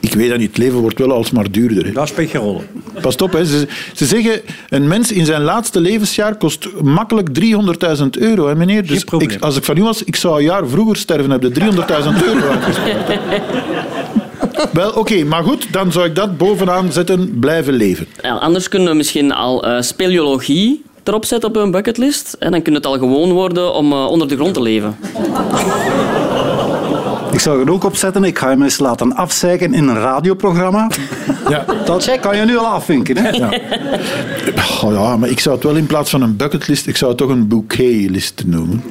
Ik 0.00 0.14
weet 0.14 0.28
dat 0.28 0.38
niet, 0.38 0.48
het 0.48 0.58
leven 0.58 0.78
wordt 0.78 0.98
wel 0.98 1.12
alsmaar 1.12 1.50
duurder. 1.50 1.84
Hè. 1.84 1.92
dat 1.92 2.04
is 2.04 2.12
piccherol. 2.12 2.64
Pas 3.00 3.16
op, 3.16 3.32
hè. 3.32 3.44
Ze, 3.44 3.66
ze 3.92 4.06
zeggen, 4.06 4.40
een 4.68 4.88
mens 4.88 5.12
in 5.12 5.24
zijn 5.24 5.42
laatste 5.42 5.80
levensjaar 5.80 6.36
kost 6.36 6.68
makkelijk 6.82 7.28
300.000 7.40 8.04
euro. 8.10 8.48
Hè, 8.48 8.54
meneer? 8.54 8.86
Dus 8.86 9.04
probleem. 9.04 9.30
ik, 9.30 9.42
als 9.42 9.56
ik 9.56 9.64
van 9.64 9.76
u 9.76 9.82
was, 9.82 10.04
ik 10.04 10.16
zou 10.16 10.38
een 10.38 10.44
jaar 10.44 10.68
vroeger 10.68 10.96
sterven, 10.96 11.30
heb 11.30 11.42
je 11.42 11.50
300.000 11.50 12.24
euro. 12.24 12.52
Wel, 14.72 14.90
oké, 14.92 15.24
maar 15.24 15.42
goed, 15.44 15.72
dan 15.72 15.92
zou 15.92 16.06
ik 16.06 16.14
dat 16.14 16.36
bovenaan 16.36 16.92
zetten, 16.92 17.38
blijven 17.38 17.72
leven. 17.74 18.06
Ja, 18.22 18.34
anders 18.34 18.68
kunnen 18.68 18.88
we 18.88 18.94
misschien 18.94 19.32
al 19.32 19.64
eh, 19.64 19.80
speleologie 19.80 20.82
erop 21.04 21.24
zetten 21.24 21.48
op 21.48 21.56
een 21.56 21.70
bucketlist. 21.70 22.36
En 22.38 22.50
dan 22.50 22.62
kan 22.62 22.74
het 22.74 22.86
al 22.86 22.98
gewoon 22.98 23.32
worden 23.32 23.74
om 23.74 23.92
eh, 23.92 24.06
onder 24.06 24.28
de 24.28 24.34
grond 24.36 24.54
te 24.54 24.62
leven. 24.62 24.96
Ik 27.32 27.40
zou 27.40 27.60
er 27.66 27.72
ook 27.72 27.84
op 27.84 27.96
zetten. 27.96 28.24
Ik 28.24 28.38
ga 28.38 28.48
hem 28.48 28.62
eens 28.62 28.78
laten 28.78 29.14
afzeiken 29.16 29.74
in 29.74 29.88
een 29.88 29.98
radioprogramma. 29.98 30.88
Ja. 31.48 31.64
Dat 31.84 32.18
kan 32.20 32.36
je 32.36 32.44
nu 32.44 32.56
al 32.58 32.66
afvinken. 32.66 33.16
Hè? 33.16 33.30
Oh 34.84 34.92
ja, 34.92 35.16
maar 35.16 35.28
ik 35.28 35.40
zou 35.40 35.54
het 35.54 35.64
wel 35.64 35.74
in 35.74 35.86
plaats 35.86 36.10
van 36.10 36.22
een 36.22 36.36
bucketlist, 36.36 36.86
ik 36.86 36.96
zou 36.96 37.10
het 37.10 37.18
toch 37.20 37.28
een 37.30 37.48
bouquetlist 37.48 38.42
noemen. 38.46 38.82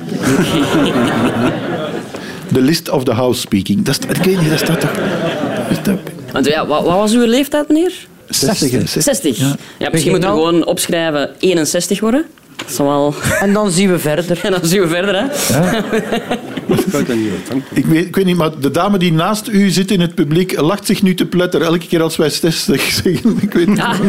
The 2.54 2.62
list 2.62 2.90
of 2.90 3.04
the 3.04 3.12
house 3.14 3.40
speaking. 3.40 3.84
Dat, 3.86 3.98
is- 4.00 4.18
ik 4.18 4.24
weet 4.24 4.42
niet, 4.42 4.50
dat 4.50 4.60
staat 4.60 4.80
toch... 4.80 4.92
Want 6.32 6.46
ja, 6.46 6.68
wat, 6.68 6.84
wat 6.84 6.96
was 6.96 7.14
uw 7.14 7.26
leeftijd, 7.26 7.68
meneer? 7.68 7.94
60. 8.30 8.72
hè, 8.72 9.02
60. 9.02 9.38
Ja, 9.38 9.56
Ja. 9.80 9.90
misschien 9.92 10.12
moeten 10.12 10.30
we 10.30 10.36
gewoon 10.36 10.66
opschrijven 10.66 11.30
61 11.40 12.00
worden. 12.00 12.26
Dat 12.56 12.78
wel... 12.78 13.14
En 13.40 13.54
dan 13.54 13.72
zien 13.72 13.92
we 13.92 14.00
verder. 14.00 14.40
En 14.46 14.52
dan 14.52 14.60
zien 14.64 14.82
we 14.82 14.88
verder, 14.88 15.16
hè. 15.16 15.26
Ik 17.74 17.86
weet, 17.86 18.06
ik 18.06 18.16
weet 18.16 18.26
niet, 18.26 18.36
maar 18.38 18.60
de 18.60 18.72
dame 18.72 18.98
die 18.98 19.14
naast 19.14 19.48
u 19.48 19.70
zit 19.70 19.92
in 19.92 20.00
het 20.02 20.16
publiek 20.16 20.60
lacht 20.60 20.86
zich 20.86 21.02
nu 21.02 21.14
te 21.16 21.26
pletter 21.26 21.62
elke 21.62 21.88
keer 21.88 22.02
als 22.02 22.16
wij 22.16 22.30
60 22.30 22.82
zeggen. 23.04 23.38
Ik 23.42 23.54
weet 23.54 23.68
niet. 23.68 23.80
Ah. 23.80 24.00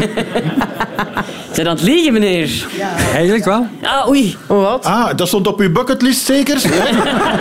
Zijn 1.52 1.68
aan 1.68 1.74
het 1.74 1.84
liegen, 1.84 2.12
meneer? 2.12 2.66
Eigenlijk 3.14 3.44
wel. 3.44 3.66
Ah, 3.82 4.08
oei. 4.08 4.36
Wat? 4.46 4.84
Ah, 4.84 5.16
dat 5.16 5.28
stond 5.28 5.46
op 5.46 5.60
uw 5.60 5.72
bucketlist 5.72 6.24
zeker? 6.26 6.54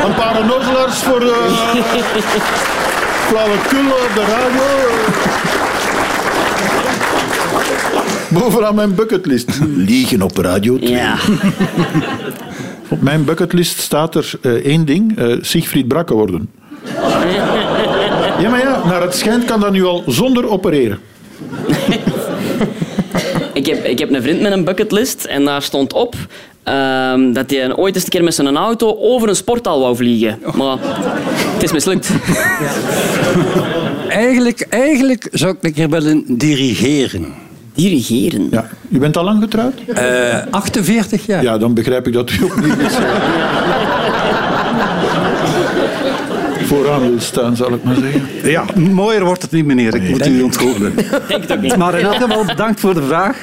Een 0.06 0.13
paar 0.16 0.40
onnozelaars 0.40 0.96
voor 0.96 1.22
uh, 1.24 1.32
flauwekul 3.32 3.86
op 3.92 4.12
de 4.16 4.26
radio. 4.28 4.64
Bovenaan 8.30 8.76
mijn 8.76 8.96
bucketlist. 8.96 9.60
Liegen 9.76 10.22
op 10.22 10.38
radio 10.38 10.78
2. 10.78 10.90
Ja. 10.90 11.16
Op 12.90 13.02
mijn 13.02 13.24
bucketlist 13.26 13.80
staat 13.80 14.16
er 14.16 14.32
eh, 14.42 14.52
één 14.52 14.86
ding. 14.86 15.18
eh 15.18 15.38
Siegfried 15.42 15.88
Brakke 15.88 16.14
worden. 16.14 16.50
Ja, 18.40 18.50
maar 18.50 18.60
ja, 18.60 18.82
naar 18.86 19.02
het 19.02 19.16
schijnt 19.16 19.46
kan 19.46 19.60
dat 19.60 19.72
nu 19.72 19.84
al 19.86 20.04
zonder 20.08 20.50
opereren. 20.50 21.00
Ik 23.54 23.66
heb, 23.66 23.86
ik 23.86 24.00
heb 24.00 24.14
een 24.14 24.22
vriend 24.22 24.42
met 24.42 24.52
een 24.52 24.64
bucketlist 24.64 25.24
en 25.26 25.46
daar 25.46 25.62
stond 25.62 25.94
op 25.94 26.16
ehm, 26.63 27.34
dat 27.34 27.50
hij 27.50 27.75
ooit 27.75 27.96
eens 27.96 28.03
een 28.03 28.10
keer 28.10 28.24
met 28.24 28.34
zijn 28.34 28.58
auto 28.58 28.98
over 29.00 29.30
een 29.30 29.36
sporthal 29.36 29.80
wou 29.80 29.96
vliegen. 29.96 30.39
Maar 30.56 30.77
het 31.53 31.63
is 31.63 31.72
mislukt. 31.72 32.10
Eigenlijk, 34.08 34.65
eigenlijk 34.70 35.27
zou 35.32 35.51
ik 35.51 35.58
een 35.62 35.74
keer 35.74 35.89
willen 35.89 36.24
dirigeren. 36.27 37.25
Dirigeren? 37.74 38.48
Ja. 38.51 38.70
U 38.89 39.00
bent 39.00 39.18
al 39.18 39.24
lang 39.24 39.41
getrouwd? 39.41 39.74
Eh 39.94 40.38
48 40.50 41.25
jaar. 41.25 41.44
Ja, 41.44 41.58
dan 41.58 41.74
begrijp 41.74 42.08
ik 42.08 42.13
dat 42.13 42.32
u 42.32 42.44
opnieuw 42.44 42.80
is. 42.80 42.94
Vooraan 46.72 47.01
wil 47.01 47.20
staan, 47.20 47.56
zal 47.56 47.74
ik 47.74 47.84
maar 47.84 47.96
zeggen. 47.96 48.51
Ja, 48.51 48.65
mooier 48.75 49.25
wordt 49.25 49.41
het 49.41 49.51
niet, 49.51 49.65
meneer. 49.65 49.96
Ik 49.96 50.10
moet 50.10 50.27
u 50.27 50.41
onthouden. 50.41 50.96
Denk 51.27 51.41
het 51.41 51.51
ook 51.51 51.62
niet. 51.62 51.75
Maar 51.75 52.00
in 52.00 52.06
elk 52.06 52.15
geval 52.15 52.46
bedankt 52.46 52.80
voor 52.80 52.94
de 52.94 53.03
vraag. 53.03 53.38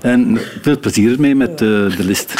En 0.00 0.38
veel 0.62 0.78
plezier 0.78 1.12
ermee 1.12 1.34
met 1.34 1.50
eh, 1.50 1.58
de 1.58 1.94
list. 1.98 2.34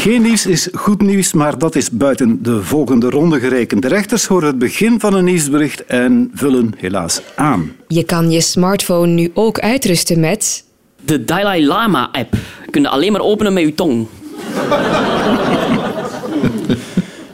Geen 0.00 0.22
nieuws 0.22 0.46
is 0.46 0.68
goed 0.72 1.02
nieuws, 1.02 1.32
maar 1.32 1.58
dat 1.58 1.74
is 1.74 1.90
buiten 1.90 2.42
de 2.42 2.62
volgende 2.62 3.10
ronde 3.10 3.40
gerekend. 3.40 3.82
De 3.82 3.88
rechters 3.88 4.26
horen 4.26 4.46
het 4.46 4.58
begin 4.58 5.00
van 5.00 5.14
een 5.14 5.24
nieuwsbericht 5.24 5.84
en 5.84 6.30
vullen 6.34 6.72
helaas 6.76 7.20
aan. 7.36 7.72
Je 7.88 8.02
kan 8.02 8.30
je 8.30 8.40
smartphone 8.40 9.12
nu 9.12 9.30
ook 9.34 9.58
uitrusten 9.58 10.20
met... 10.20 10.64
De 11.04 11.24
Dalai 11.24 11.66
Lama-app. 11.66 12.34
Kun 12.70 12.82
je 12.82 12.88
alleen 12.88 13.12
maar 13.12 13.20
openen 13.20 13.52
met 13.52 13.62
je 13.62 13.74
tong. 13.74 14.06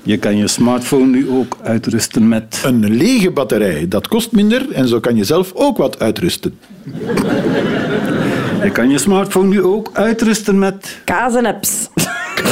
Je 0.03 0.19
kan 0.19 0.37
je 0.37 0.49
smartphone 0.49 1.07
nu 1.07 1.31
ook 1.31 1.57
uitrusten 1.63 2.29
met... 2.29 2.63
Een 2.65 2.97
lege 2.97 3.31
batterij, 3.31 3.89
dat 3.89 4.09
kost 4.09 4.33
minder 4.33 4.73
en 4.73 4.89
zo 4.89 5.01
kan 5.01 5.17
je 5.17 5.25
zelf 5.25 5.53
ook 5.55 5.77
wat 5.77 5.99
uitrusten. 5.99 6.59
Je 8.63 8.71
kan 8.73 8.91
je 8.91 8.99
smartphone 8.99 9.49
nu 9.49 9.63
ook 9.63 9.91
uitrusten 9.93 10.59
met... 10.59 11.01
Kaas 11.05 11.35
en 11.35 11.47
apps. 11.47 11.89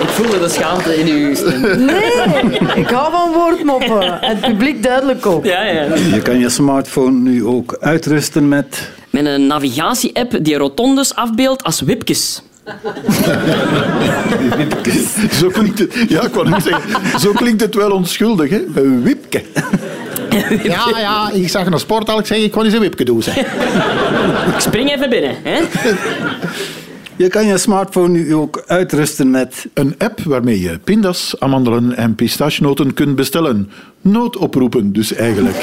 Ik 0.00 0.08
voelde 0.08 0.38
de 0.38 0.48
schaamte 0.48 0.96
in 0.96 1.06
uw 1.06 1.34
stem. 1.34 1.84
Nee, 1.84 2.58
ik 2.74 2.88
hou 2.88 3.10
van 3.12 3.32
woordmoppen. 3.32 4.22
En 4.22 4.36
het 4.36 4.40
publiek 4.40 4.82
duidelijk 4.82 5.26
ook. 5.26 5.44
Ja, 5.44 5.62
ja. 5.64 5.82
Je 6.12 6.20
kan 6.22 6.38
je 6.38 6.48
smartphone 6.48 7.18
nu 7.18 7.44
ook 7.44 7.76
uitrusten 7.80 8.48
met... 8.48 8.90
Met 9.10 9.26
een 9.26 9.46
navigatie-app 9.46 10.38
die 10.42 10.56
rotondes 10.56 11.14
afbeeldt 11.14 11.62
als 11.62 11.80
wipjes. 11.90 12.42
Zo 15.32 15.48
klinkt 15.48 15.78
het, 15.78 15.94
ja, 16.08 16.22
ik 16.22 16.34
wou 16.34 16.60
zeggen, 16.60 17.20
zo 17.20 17.32
klinkt 17.32 17.60
het 17.60 17.74
wel 17.74 17.90
onschuldig, 17.90 18.50
hè? 18.50 18.62
Een 18.74 19.02
wipke. 19.02 19.42
Ja, 20.62 20.98
ja, 20.98 21.30
ik 21.32 21.48
zag 21.48 21.66
een 21.66 21.78
sporthal, 21.78 22.18
ik 22.18 22.26
zeg, 22.26 22.38
ik 22.38 22.50
kon 22.50 22.64
eens 22.64 22.74
een 22.74 22.80
wipke 22.80 23.04
doen. 23.04 23.18
Ik 24.54 24.60
spring 24.60 24.92
even 24.92 25.10
binnen. 25.10 25.34
Hè? 25.42 25.60
Je 27.16 27.28
kan 27.28 27.46
je 27.46 27.58
smartphone 27.58 28.08
nu 28.08 28.34
ook 28.34 28.62
uitrusten 28.66 29.30
met... 29.30 29.66
Een 29.74 29.94
app 29.98 30.20
waarmee 30.20 30.60
je 30.60 30.78
pindas, 30.78 31.34
amandelen 31.38 31.96
en 31.96 32.14
pistachenoten 32.14 32.94
kunt 32.94 33.16
bestellen. 33.16 33.70
Noodoproepen 34.00 34.92
dus 34.92 35.14
eigenlijk. 35.14 35.56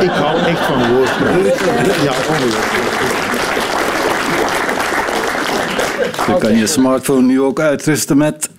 Ik 0.00 0.10
hou 0.10 0.38
echt 0.38 0.64
van 0.64 0.92
woord. 0.92 1.10
Ja, 2.02 2.12
ongelooflijk. 2.28 3.16
Je 6.26 6.36
kan 6.38 6.56
je 6.56 6.66
smartphone 6.66 7.26
nu 7.26 7.40
ook 7.40 7.60
uitrusten 7.60 8.16
met... 8.16 8.50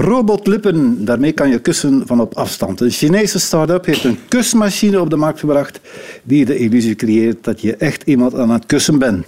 Robotlippen. 0.00 1.04
Daarmee 1.04 1.32
kan 1.32 1.50
je 1.50 1.58
kussen 1.58 2.02
van 2.06 2.20
op 2.20 2.34
afstand. 2.34 2.80
Een 2.80 2.90
Chinese 2.90 3.38
start-up 3.38 3.84
heeft 3.84 4.04
een 4.04 4.18
kusmachine 4.28 5.00
op 5.00 5.10
de 5.10 5.16
markt 5.16 5.40
gebracht 5.40 5.80
die 6.22 6.44
de 6.44 6.56
illusie 6.58 6.94
creëert 6.94 7.44
dat 7.44 7.60
je 7.60 7.76
echt 7.76 8.02
iemand 8.04 8.34
aan 8.34 8.50
het 8.50 8.66
kussen 8.66 8.98
bent. 8.98 9.26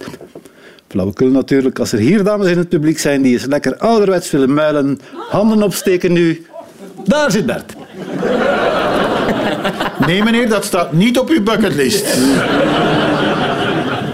Flauwekul 0.87 1.29
natuurlijk. 1.29 1.79
Als 1.79 1.91
er 1.91 1.99
hier 1.99 2.23
dames 2.23 2.47
in 2.47 2.57
het 2.57 2.69
publiek 2.69 2.99
zijn 2.99 3.21
die 3.21 3.33
eens 3.33 3.45
lekker 3.45 3.77
ouderwets 3.77 4.31
willen 4.31 4.53
muilen, 4.53 4.99
handen 5.29 5.63
opsteken 5.63 6.13
nu. 6.13 6.45
Daar 7.05 7.31
zit 7.31 7.45
Bert. 7.45 7.73
Nee, 10.05 10.23
meneer, 10.23 10.49
dat 10.49 10.65
staat 10.65 10.93
niet 10.93 11.19
op 11.19 11.29
uw 11.29 11.43
bucketlist. 11.43 12.17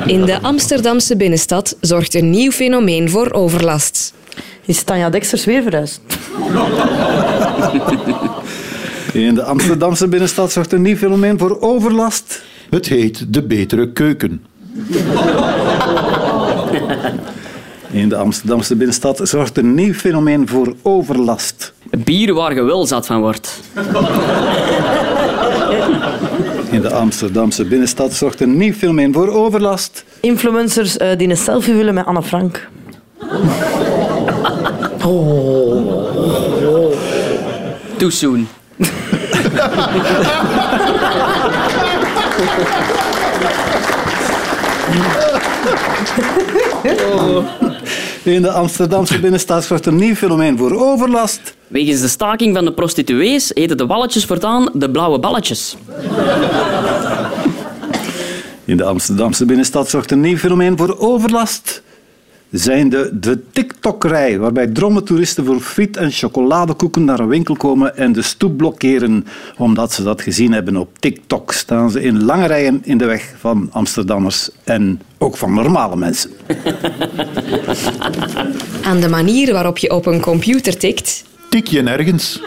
In 0.06 0.26
de 0.26 0.42
Amsterdamse 0.42 1.16
binnenstad 1.16 1.76
zorgt 1.80 2.14
een 2.14 2.30
nieuw 2.30 2.52
fenomeen 2.52 3.10
voor 3.10 3.32
overlast. 3.32 4.14
Is 4.66 4.84
Tanja 4.84 5.10
Dexters 5.10 5.46
weer 5.46 5.64
verhuisd? 5.64 6.02
In 9.14 9.36
de 9.36 9.44
Amsterdamse 9.44 10.08
binnenstad 10.08 10.52
zorgt 10.52 10.72
een 10.72 10.82
nieuw 10.82 10.96
fenomeen 10.96 11.40
voor 11.40 11.62
overlast. 11.62 12.42
Het 12.70 12.88
heet 12.88 13.34
de 13.34 13.42
betere 13.42 13.92
keuken. 13.92 14.46
In 17.92 18.10
de 18.10 18.16
Amsterdamse 18.16 18.76
binnenstad 18.76 19.20
zorgt 19.24 19.58
een 19.58 19.74
nieuw 19.74 19.94
fenomeen 19.94 20.48
voor 20.48 20.76
overlast. 20.82 21.74
Bier 21.98 22.34
waar 22.34 22.54
je 22.54 22.62
wel 22.62 22.86
zat 22.86 23.06
van 23.06 23.22
wordt. 23.22 23.60
In 26.70 26.82
de 26.82 26.92
Amsterdamse 26.92 27.66
binnenstad 27.66 28.14
zorgt 28.14 28.42
een 28.42 28.58
nieuw 28.58 28.74
fenomeen 28.74 29.14
voor 29.14 29.28
overlast. 29.28 30.06
Influencers 30.20 30.98
eh, 30.98 31.18
die 31.18 31.30
een 31.30 31.38
selfie 31.38 31.74
willen 31.74 31.94
met 31.94 32.06
Anne 32.06 32.24
Frank. 32.24 32.68
Too 37.98 38.10
soon. 38.10 38.48
In 48.24 48.42
de 48.42 48.52
Amsterdamse 48.52 49.20
binnenstad 49.20 49.64
zorgt 49.64 49.86
een 49.86 49.96
nieuw 49.96 50.16
fenomeen 50.16 50.58
voor 50.58 50.76
overlast. 50.76 51.56
Wegens 51.68 52.02
de 52.02 52.08
staking 52.08 52.56
van 52.56 52.66
de 52.66 52.74
prostituees 52.74 53.52
heten 53.54 53.78
de 53.78 53.86
walletjes 53.86 54.26
voortaan 54.26 54.70
de 54.74 54.90
blauwe 54.90 55.20
balletjes. 55.20 55.76
In 58.66 58.78
de 58.78 58.84
Amsterdamse 58.84 59.46
binnenstad 59.46 59.90
zorgt 59.90 60.12
een 60.12 60.22
nieuw 60.22 60.38
fenomeen 60.38 60.78
voor 60.78 61.00
overlast. 61.00 61.82
Zijn 62.54 62.90
de, 62.90 63.10
de 63.20 63.40
TikTok-rij, 63.52 64.40
waarbij 64.40 64.68
dromme 64.68 65.04
toeristen 65.04 65.46
voor 65.46 65.60
friet 65.60 65.98
en 65.98 66.12
chocoladekoeken 66.12 67.06
naar 67.06 67.20
een 67.20 67.28
winkel 67.28 67.56
komen 67.56 67.98
en 67.98 68.12
de 68.12 68.22
stoep 68.22 68.58
blokkeren 68.58 69.26
omdat 69.58 69.94
ze 69.94 70.04
dat 70.04 70.22
gezien 70.22 70.52
hebben 70.52 70.78
op 70.78 70.90
TikTok. 71.00 71.52
Staan 71.52 71.92
ze 71.92 72.02
in 72.02 72.24
lange 72.24 72.48
rijen 72.48 72.82
in 72.84 72.98
de 72.98 73.06
weg 73.06 73.34
van 73.40 73.70
Amsterdammers 73.72 74.50
en 74.64 75.02
ook 75.18 75.38
van 75.38 75.54
normale 75.54 75.96
mensen. 75.96 76.32
Aan 78.84 79.00
de 79.00 79.10
manier 79.10 79.54
waarop 79.54 79.78
je 79.78 79.94
op 79.94 80.06
een 80.06 80.22
computer 80.22 80.78
tikt, 80.78 81.24
Tik 81.54 81.68
je 81.68 81.82
nergens. 81.82 82.42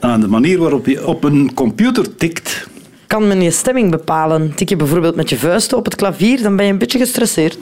Aan 0.00 0.20
de 0.20 0.28
manier 0.28 0.58
waarop 0.58 0.86
je 0.86 1.06
op 1.06 1.24
een 1.24 1.54
computer 1.54 2.16
tikt, 2.16 2.68
Kan 3.12 3.26
men 3.26 3.42
je 3.42 3.50
stemming 3.50 3.90
bepalen? 3.90 4.54
Tik 4.54 4.68
je 4.68 4.76
bijvoorbeeld 4.76 5.14
met 5.14 5.30
je 5.30 5.36
vuisten 5.36 5.78
op 5.78 5.84
het 5.84 5.94
klavier, 5.94 6.42
dan 6.42 6.56
ben 6.56 6.66
je 6.66 6.72
een 6.72 6.78
beetje 6.78 6.98
gestresseerd. 6.98 7.58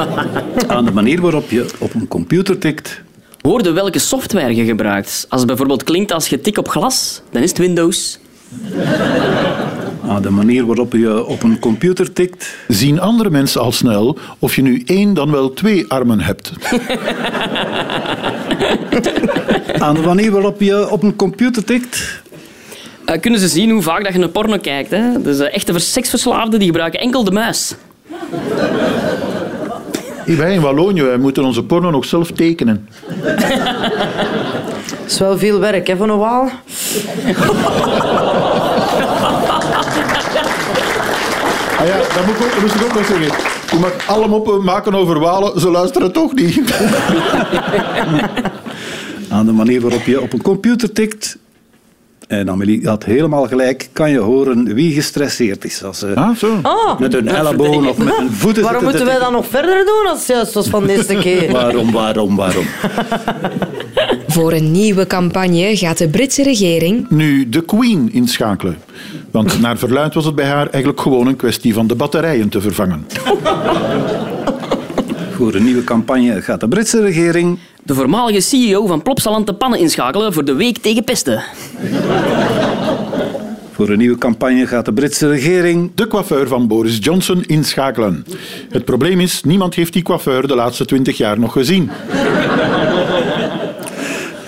aan 0.66 0.84
de 0.84 0.92
manier 0.92 1.20
waarop 1.20 1.50
je 1.50 1.66
op 1.78 1.94
een 1.94 2.08
computer 2.08 2.58
tikt, 2.58 3.02
Hoorde 3.40 3.72
welke 3.72 3.98
software 3.98 4.54
je 4.54 4.64
gebruikt. 4.64 5.26
Als 5.28 5.40
het 5.40 5.48
bijvoorbeeld 5.48 5.82
klinkt 5.82 6.12
als 6.12 6.28
je 6.28 6.40
tik 6.40 6.58
op 6.58 6.68
glas, 6.68 7.22
dan 7.30 7.42
is 7.42 7.48
het 7.48 7.58
Windows. 7.58 8.18
Ah, 10.06 10.22
de 10.22 10.30
manier 10.30 10.66
waarop 10.66 10.92
je 10.92 11.24
op 11.24 11.42
een 11.42 11.58
computer 11.58 12.12
tikt. 12.12 12.56
Zien 12.68 13.00
andere 13.00 13.30
mensen 13.30 13.60
al 13.60 13.72
snel 13.72 14.18
of 14.38 14.56
je 14.56 14.62
nu 14.62 14.82
één 14.86 15.14
dan 15.14 15.30
wel 15.30 15.52
twee 15.52 15.84
armen 15.88 16.20
hebt? 16.20 16.52
Aan 19.78 19.94
de 19.94 20.00
manier 20.00 20.30
waarop 20.30 20.60
je 20.60 20.90
op 20.90 21.02
een 21.02 21.16
computer 21.16 21.64
tikt. 21.64 22.22
Eh, 23.04 23.20
kunnen 23.20 23.40
ze 23.40 23.48
zien 23.48 23.70
hoe 23.70 23.82
vaak 23.82 24.04
dat 24.04 24.12
je 24.12 24.20
een 24.20 24.30
porno 24.30 24.58
kijkt. 24.58 24.90
Hè? 24.90 25.22
Dus 25.22 25.40
uh, 25.40 25.54
echte 25.54 25.78
seksverslaafden 25.78 26.58
die 26.58 26.68
gebruiken 26.68 27.00
enkel 27.00 27.24
de 27.24 27.30
muis. 27.30 27.74
Wij 30.24 30.52
in 30.52 30.60
Wallonië 30.60 31.02
wij 31.02 31.16
moeten 31.16 31.44
onze 31.44 31.64
porno 31.64 31.90
nog 31.90 32.04
zelf 32.04 32.30
tekenen. 32.30 32.88
Dat 33.22 33.44
is 35.06 35.18
wel 35.18 35.38
veel 35.38 35.60
werk, 35.60 35.86
hè, 35.86 35.96
van 35.96 36.10
een 36.10 36.18
waal. 36.18 36.50
Ah 41.78 41.90
ja, 41.90 41.96
dat, 41.96 42.26
moet 42.26 42.34
ik 42.34 42.42
ook, 42.42 42.50
dat 42.50 42.60
moest 42.60 42.74
ik 42.74 42.82
ook 42.84 42.94
nog 42.94 43.06
zeggen. 43.06 43.26
Je 43.70 43.78
mag 43.80 43.92
allemaal 44.06 44.28
moppen 44.28 44.64
maken 44.64 44.94
over 44.94 45.18
walen, 45.18 45.60
ze 45.60 45.70
luisteren 45.70 46.12
toch 46.12 46.34
niet. 46.34 46.74
Aan 49.30 49.46
de 49.46 49.52
manier 49.52 49.80
waarop 49.80 50.04
je 50.04 50.20
op 50.20 50.32
een 50.32 50.42
computer 50.42 50.92
tikt. 50.92 51.38
En 52.28 52.50
Amelie 52.50 52.88
had 52.88 53.04
helemaal 53.04 53.46
gelijk. 53.46 53.88
Kan 53.92 54.10
je 54.10 54.18
horen 54.18 54.74
wie 54.74 54.94
gestresseerd 54.94 55.64
is. 55.64 55.84
Als 55.84 55.98
ze 55.98 56.14
Ah, 56.14 56.36
zo. 56.36 56.58
Oh. 56.62 56.98
met 56.98 57.12
hun 57.12 57.28
ellebogen 57.28 57.88
of 57.88 57.98
met 57.98 58.16
hun 58.16 58.30
voeten 58.32 58.62
Waarom 58.62 58.82
moeten 58.82 59.00
te 59.00 59.06
wij 59.06 59.18
dat 59.18 59.30
nog 59.30 59.46
verder 59.46 59.84
doen 59.84 60.10
als 60.12 60.26
juist 60.26 60.68
van 60.68 60.86
deze 60.86 61.14
keer? 61.22 61.52
Waarom, 61.52 61.92
waarom, 61.92 62.36
waarom? 62.36 62.64
Voor 64.28 64.52
een 64.52 64.70
nieuwe 64.70 65.06
campagne 65.06 65.76
gaat 65.76 65.98
de 65.98 66.08
Britse 66.08 66.42
regering 66.42 67.06
Nu 67.10 67.48
de 67.48 67.60
Queen 67.64 68.12
inschakelen. 68.12 68.78
Want 69.30 69.60
naar 69.60 69.78
verluidt 69.78 70.14
was 70.14 70.24
het 70.24 70.34
bij 70.34 70.46
haar 70.46 70.66
eigenlijk 70.68 71.00
gewoon 71.02 71.26
een 71.26 71.36
kwestie 71.36 71.74
van 71.74 71.86
de 71.86 71.94
batterijen 71.94 72.48
te 72.48 72.60
vervangen. 72.60 73.06
Voor 75.34 75.54
een 75.54 75.64
nieuwe 75.64 75.84
campagne 75.84 76.42
gaat 76.42 76.60
de 76.60 76.68
Britse 76.68 77.00
regering. 77.00 77.58
De 77.82 77.94
voormalige 77.94 78.40
CEO 78.40 78.86
van 78.86 79.02
Plopsaland 79.02 79.46
de 79.46 79.54
pannen 79.54 79.78
inschakelen 79.78 80.32
voor 80.32 80.44
de 80.44 80.54
week 80.54 80.78
tegen 80.78 81.04
pesten. 81.04 81.42
Voor 83.72 83.88
een 83.88 83.98
nieuwe 83.98 84.18
campagne 84.18 84.66
gaat 84.66 84.84
de 84.84 84.92
Britse 84.92 85.28
regering. 85.28 85.90
De 85.94 86.06
coiffeur 86.06 86.48
van 86.48 86.68
Boris 86.68 86.98
Johnson 87.00 87.42
inschakelen. 87.42 88.24
Het 88.70 88.84
probleem 88.84 89.20
is, 89.20 89.42
niemand 89.42 89.74
heeft 89.74 89.92
die 89.92 90.02
coiffeur 90.02 90.46
de 90.46 90.54
laatste 90.54 90.84
twintig 90.84 91.16
jaar 91.16 91.38
nog 91.38 91.52
gezien. 91.52 91.90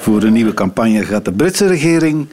Voor 0.00 0.22
een 0.22 0.32
nieuwe 0.32 0.54
campagne 0.54 1.04
gaat 1.04 1.24
de 1.24 1.32
Britse 1.32 1.66
regering. 1.66 2.26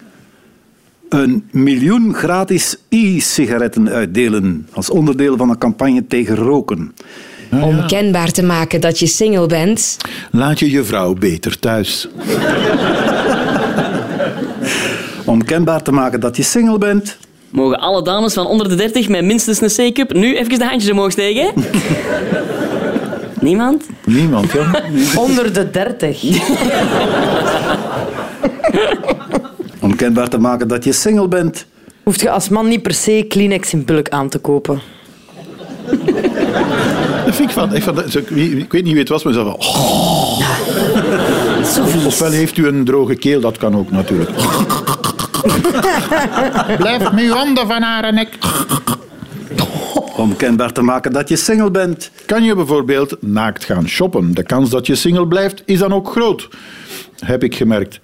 Een 1.09 1.47
miljoen 1.51 2.13
gratis 2.13 2.77
e-sigaretten 2.89 3.89
uitdelen. 3.89 4.67
Als 4.71 4.89
onderdeel 4.89 5.37
van 5.37 5.49
een 5.49 5.57
campagne 5.57 6.07
tegen 6.07 6.35
roken. 6.35 6.93
Om 7.61 7.85
kenbaar 7.87 8.31
te 8.31 8.43
maken 8.43 8.81
dat 8.81 8.99
je 8.99 9.07
single 9.07 9.45
bent. 9.45 9.97
Laat 10.31 10.59
je 10.59 10.71
je 10.71 10.83
vrouw 10.83 11.13
beter 11.13 11.59
thuis. 11.59 12.07
Om 15.25 15.43
kenbaar 15.43 15.81
te 15.81 15.91
maken 15.91 16.19
dat 16.19 16.37
je 16.37 16.43
single 16.43 16.77
bent. 16.77 17.17
Mogen 17.49 17.79
alle 17.79 18.03
dames 18.03 18.33
van 18.33 18.47
onder 18.47 18.69
de 18.69 18.75
30 18.75 19.09
met 19.09 19.23
minstens 19.23 19.61
een 19.61 19.91
C-cup 19.91 20.13
nu 20.13 20.37
even 20.37 20.59
de 20.59 20.65
handjes 20.65 20.91
omhoog 20.91 21.11
steken? 21.11 21.53
Niemand? 23.39 23.83
Niemand, 24.05 24.51
ja. 24.51 24.81
Onder 25.15 25.53
de 25.53 25.69
30. 25.71 26.23
Om 29.81 29.95
kenbaar 29.95 30.27
te 30.27 30.37
maken 30.37 30.67
dat 30.67 30.83
je 30.83 30.91
single 30.91 31.27
bent. 31.27 31.65
Hoeft 32.03 32.21
je 32.21 32.29
als 32.29 32.49
man 32.49 32.67
niet 32.67 32.81
per 32.81 32.93
se 32.93 33.25
Kleenex 33.27 33.73
in 33.73 33.85
bulk 33.85 34.09
aan 34.09 34.29
te 34.29 34.37
kopen. 34.39 34.81
Dat 37.33 37.41
vind 37.41 37.51
ik 37.51 37.57
van... 37.57 37.75
Ik, 37.75 37.83
van, 37.83 37.97
ik 38.59 38.71
weet 38.71 38.83
niet 38.83 38.91
wie 38.91 38.99
het 38.99 39.09
was, 39.09 39.23
maar 39.23 39.33
zo 39.33 39.43
van... 39.43 39.55
oh. 39.57 40.39
Ofwel 42.05 42.31
heeft 42.31 42.57
u 42.57 42.67
een 42.67 42.85
droge 42.85 43.15
keel, 43.15 43.41
dat 43.41 43.57
kan 43.57 43.75
ook 43.75 43.91
natuurlijk. 43.91 44.31
Blijf 46.77 47.11
met 47.11 47.23
uw 47.23 47.33
handen 47.33 47.67
van 47.67 47.81
haar 47.81 48.13
nek. 48.13 48.37
Om 50.15 50.35
kenbaar 50.35 50.71
te 50.71 50.81
maken 50.81 51.11
dat 51.11 51.29
je 51.29 51.35
single 51.35 51.71
bent. 51.71 52.11
Kan 52.25 52.43
je 52.43 52.55
bijvoorbeeld 52.55 53.17
naakt 53.19 53.63
gaan 53.63 53.87
shoppen? 53.87 54.33
De 54.33 54.43
kans 54.43 54.69
dat 54.69 54.87
je 54.87 54.95
single 54.95 55.27
blijft 55.27 55.61
is 55.65 55.79
dan 55.79 55.93
ook 55.93 56.11
groot. 56.11 56.47
Heb 57.19 57.43
ik 57.43 57.55
gemerkt. 57.55 57.99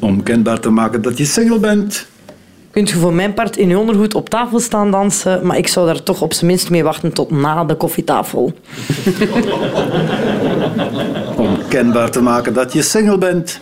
Om 0.00 0.22
kenbaar 0.22 0.60
te 0.60 0.70
maken 0.70 1.02
dat 1.02 1.18
je 1.18 1.24
single 1.24 1.58
bent. 1.58 2.06
Kunt 2.78 2.90
je 2.90 2.96
voor 2.96 3.14
mijn 3.14 3.34
part 3.34 3.56
in 3.56 3.68
je 3.68 3.78
ondergoed 3.78 4.14
op 4.14 4.28
tafel 4.28 4.60
staan 4.60 4.90
dansen, 4.90 5.46
maar 5.46 5.56
ik 5.56 5.68
zou 5.68 5.86
daar 5.86 6.02
toch 6.02 6.22
op 6.22 6.32
zijn 6.32 6.46
minst 6.46 6.70
mee 6.70 6.82
wachten 6.82 7.12
tot 7.12 7.30
na 7.30 7.64
de 7.64 7.74
koffietafel. 7.74 8.52
Om 11.36 11.58
kenbaar 11.68 12.10
te 12.10 12.20
maken 12.20 12.54
dat 12.54 12.72
je 12.72 12.82
single 12.82 13.18
bent. 13.18 13.60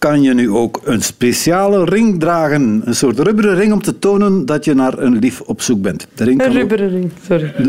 Kan 0.00 0.22
je 0.22 0.34
nu 0.34 0.50
ook 0.50 0.80
een 0.84 1.02
speciale 1.02 1.84
ring 1.84 2.20
dragen. 2.20 2.82
Een 2.84 2.94
soort 2.94 3.18
rubberen 3.18 3.54
ring 3.54 3.72
om 3.72 3.82
te 3.82 3.98
tonen 3.98 4.46
dat 4.46 4.64
je 4.64 4.74
naar 4.74 4.98
een 4.98 5.18
lief 5.18 5.40
op 5.40 5.60
zoek 5.62 5.82
bent. 5.82 6.06
De 6.14 6.24
ring 6.24 6.40
Een 6.42 6.48
ook- 6.48 6.54
rubberen 6.56 6.88
ring, 6.90 7.10
sorry. 7.28 7.52
De 7.56 7.68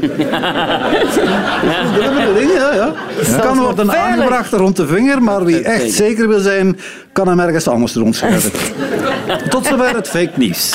rubberen 2.00 2.34
ring, 2.38 2.52
ja, 2.54 2.74
ja. 2.74 2.94
Het 3.15 3.39
kan 3.41 3.58
worden 3.60 3.91
aangebracht 3.98 4.52
rond 4.54 4.76
de 4.76 4.88
vinger, 4.88 5.24
maar 5.24 5.46
wie 5.46 5.62
echt 5.62 5.91
zeker 5.91 6.28
wil 6.28 6.39
zijn, 6.39 6.80
kan 7.13 7.28
hem 7.28 7.39
ergens 7.39 7.67
anders 7.67 7.94
rondschuiven. 7.96 8.52
Tot 9.50 9.65
zover 9.65 9.96
het 9.96 10.08
fake 10.08 10.32
nieuws. 10.36 10.74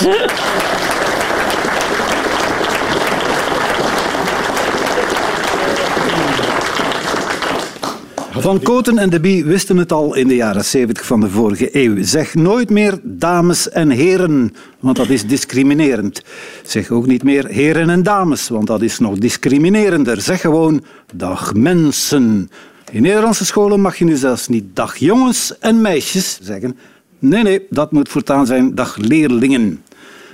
Van 8.39 8.63
Koten 8.63 8.99
en 8.99 9.11
de 9.11 9.21
Bie 9.21 9.45
wisten 9.45 9.77
het 9.77 9.93
al 9.93 10.15
in 10.15 10.29
de 10.29 10.35
jaren 10.35 10.65
70 10.65 11.07
van 11.07 11.21
de 11.21 11.31
vorige 11.31 11.69
eeuw. 11.73 12.03
Zeg 12.03 12.35
nooit 12.35 12.71
meer 12.71 12.99
dames 13.03 13.71
en 13.71 13.91
heren, 13.91 14.55
want 14.81 14.97
dat 14.97 15.09
is 15.09 15.27
discriminerend. 15.27 16.23
Zeg 16.63 16.91
ook 16.91 17.07
niet 17.07 17.23
meer 17.23 17.47
heren 17.47 17.91
en 17.91 18.03
dames, 18.03 18.49
want 18.49 18.67
dat 18.67 18.83
is 18.83 18.99
nog 18.99 19.19
discriminerender. 19.19 20.21
Zeg 20.21 20.41
gewoon 20.41 20.85
dag 21.15 21.55
mensen. 21.55 22.51
In 22.91 23.03
Nederlandse 23.03 23.45
scholen 23.45 23.81
mag 23.81 23.97
je 23.97 24.05
nu 24.05 24.17
zelfs 24.17 24.49
niet 24.49 24.65
dag 24.73 24.97
jongens 24.97 25.59
en 25.59 25.81
meisjes 25.81 26.39
zeggen. 26.43 26.77
Nee, 27.19 27.43
nee, 27.43 27.67
dat 27.71 27.93
moet 27.93 28.09
voortaan 28.09 28.47
zijn 28.47 28.75
dag 28.75 28.97
leerlingen. 28.97 29.83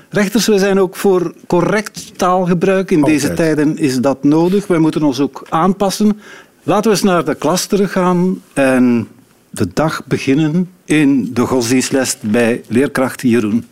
Rechters, 0.09 0.47
we 0.47 0.59
zijn 0.59 0.81
ook 0.81 0.97
voor 0.97 1.35
correct 1.47 2.19
taalgebruik. 2.19 2.91
In 2.91 3.03
deze 3.03 3.35
tijden 3.35 3.79
is 3.79 4.01
dat 4.01 4.25
nodig. 4.25 4.67
Wij 4.67 4.79
moeten 4.79 5.03
ons 5.03 5.21
ook 5.21 5.47
aanpassen. 5.49 6.21
Laten 6.65 6.85
we 6.85 6.97
eens 6.97 7.03
naar 7.03 7.25
de 7.25 7.35
klas 7.35 7.67
teruggaan 7.67 8.43
en 8.53 9.09
de 9.51 9.67
dag 9.75 10.03
beginnen 10.05 10.71
in 10.85 11.31
de 11.33 11.41
godsdienstles 11.41 12.17
bij 12.21 12.63
leerkracht 12.69 13.23
Jeroen. 13.23 13.67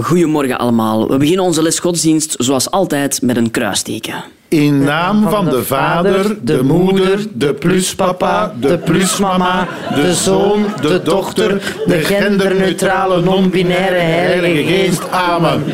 Goedemorgen 0.00 0.58
allemaal. 0.58 1.08
We 1.08 1.16
beginnen 1.16 1.44
onze 1.44 1.62
les 1.62 1.78
godsdienst 1.78 2.34
zoals 2.38 2.70
altijd 2.70 3.22
met 3.22 3.36
een 3.36 3.50
kruisteken. 3.50 4.24
In 4.48 4.84
naam 4.84 5.28
van 5.28 5.44
de 5.44 5.64
vader, 5.64 6.44
de 6.44 6.62
moeder, 6.62 7.26
de 7.32 7.54
pluspapa, 7.54 8.54
de 8.60 8.78
plusmama, 8.78 9.68
de 9.94 10.14
zoon, 10.14 10.66
de 10.80 11.02
dochter, 11.02 11.74
de 11.86 12.00
genderneutrale, 12.00 13.22
non-binaire 13.22 13.98
heilige 13.98 14.62
geest. 14.62 15.10
Amen. 15.10 15.64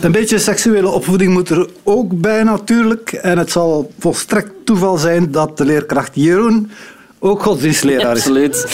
Een 0.00 0.12
beetje 0.12 0.38
seksuele 0.38 0.88
opvoeding 0.88 1.32
moet 1.32 1.48
er 1.48 1.68
ook 1.82 2.20
bij 2.20 2.42
natuurlijk. 2.42 3.12
En 3.12 3.38
het 3.38 3.50
zal 3.50 3.92
volstrekt 3.98 4.50
toeval 4.64 4.96
zijn 4.96 5.30
dat 5.30 5.58
de 5.58 5.64
leerkracht 5.64 6.10
Jeroen 6.14 6.70
ook 7.18 7.42
godsdienstleraar 7.42 8.16
is. 8.16 8.18
Absoluut. 8.18 8.66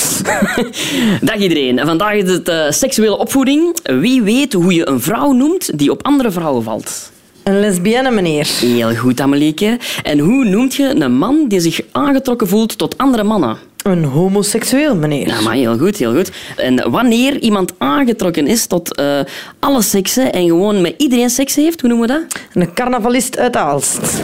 Dag 1.30 1.36
iedereen. 1.36 1.78
Vandaag 1.84 2.14
is 2.14 2.30
het 2.30 2.48
eh, 2.48 2.70
seksuele 2.70 3.16
opvoeding. 3.18 3.76
Wie 3.82 4.22
weet 4.22 4.52
hoe 4.52 4.74
je 4.74 4.88
een 4.88 5.00
vrouw 5.00 5.32
noemt 5.32 5.78
die 5.78 5.90
op 5.90 6.02
andere 6.02 6.30
vrouwen 6.30 6.62
valt? 6.62 7.10
Een 7.42 7.60
lesbienne, 7.60 8.10
meneer. 8.10 8.46
Heel 8.60 8.94
goed, 8.94 9.20
Amelieke. 9.20 9.78
En 10.02 10.18
hoe 10.18 10.44
noemt 10.44 10.74
je 10.74 10.94
een 10.94 11.12
man 11.12 11.44
die 11.48 11.60
zich 11.60 11.80
aangetrokken 11.92 12.48
voelt 12.48 12.78
tot 12.78 12.98
andere 12.98 13.22
mannen? 13.22 13.56
Een 13.86 14.04
homoseksueel, 14.04 14.96
meneer. 14.96 15.26
Ja, 15.26 15.40
maar 15.40 15.54
heel 15.54 15.78
goed, 15.78 15.96
heel 15.96 16.14
goed. 16.14 16.30
En 16.56 16.90
wanneer 16.90 17.38
iemand 17.38 17.72
aangetrokken 17.78 18.46
is 18.46 18.66
tot 18.66 18.96
eh, 18.96 19.20
alle 19.58 19.82
seksen 19.82 20.32
en 20.32 20.46
gewoon 20.46 20.80
met 20.80 20.94
iedereen 20.96 21.30
seks 21.30 21.54
heeft, 21.54 21.80
hoe 21.80 21.90
noemen 21.90 22.08
we 22.08 22.14
dat? 22.14 22.40
Een 22.52 22.74
carnavalist 22.74 23.38
uit 23.38 23.56
Aalst. 23.56 24.22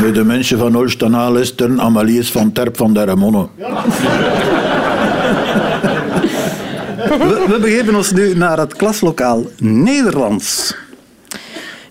Met 0.00 0.14
de 0.14 0.24
mensen 0.24 0.58
van 0.58 0.76
Olstana, 0.76 1.30
Lestern, 1.30 1.80
Amalies 1.80 2.30
van 2.30 2.52
Terp 2.52 2.76
van 2.76 2.94
der 2.94 3.06
Ramonne. 3.06 3.48
We, 7.18 7.44
we 7.48 7.58
begeven 7.60 7.94
ons 7.94 8.12
nu 8.12 8.34
naar 8.34 8.58
het 8.58 8.76
klaslokaal 8.76 9.44
Nederlands. 9.58 10.74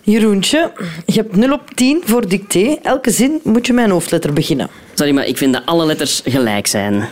Jeroentje, 0.04 0.72
je 1.06 1.12
hebt 1.12 1.36
0 1.36 1.52
op 1.52 1.70
10 1.74 2.02
voor 2.04 2.28
dicté. 2.28 2.76
Elke 2.82 3.10
zin 3.10 3.40
moet 3.42 3.66
je 3.66 3.72
met 3.72 3.84
een 3.84 3.90
hoofdletter 3.90 4.32
beginnen. 4.32 4.68
Sorry, 4.94 5.12
maar 5.12 5.26
ik 5.26 5.36
vind 5.36 5.52
dat 5.52 5.62
alle 5.64 5.86
letters 5.86 6.22
gelijk 6.24 6.66
zijn. 6.66 7.08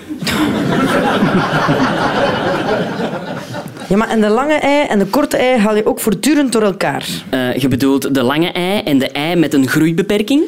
Ja, 3.88 3.96
maar 3.96 4.08
en 4.08 4.20
de 4.20 4.28
lange 4.28 4.54
ei 4.54 4.86
en 4.88 4.98
de 4.98 5.06
korte 5.06 5.36
ei 5.36 5.58
haal 5.58 5.76
je 5.76 5.86
ook 5.86 6.00
voortdurend 6.00 6.52
door 6.52 6.62
elkaar. 6.62 7.06
Eh, 7.30 7.56
je 7.56 7.68
bedoelt 7.68 8.14
de 8.14 8.22
lange 8.22 8.52
ei 8.52 8.80
en 8.80 8.98
de 8.98 9.08
ei 9.08 9.36
met 9.36 9.54
een 9.54 9.68
groeibeperking? 9.68 10.42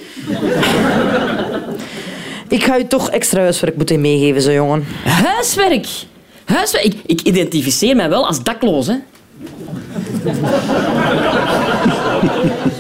Ik 2.48 2.64
ga 2.64 2.76
je 2.76 2.86
toch 2.86 3.10
extra 3.10 3.40
huiswerk 3.40 3.76
moeten 3.76 4.00
meegeven, 4.00 4.42
zo 4.42 4.52
jongen. 4.52 4.84
Huiswerk! 5.04 5.86
Huiswerk! 6.44 6.84
Ik, 6.84 6.96
ik 7.06 7.20
identificeer 7.20 7.96
mij 7.96 8.08
wel 8.08 8.26
als 8.26 8.42
dakloos, 8.42 8.86
hè. 8.86 8.94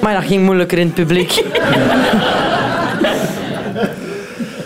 Maar 0.02 0.14
dat 0.14 0.24
ging 0.24 0.44
moeilijker 0.44 0.78
in 0.78 0.86
het 0.86 0.94
publiek. 0.94 1.44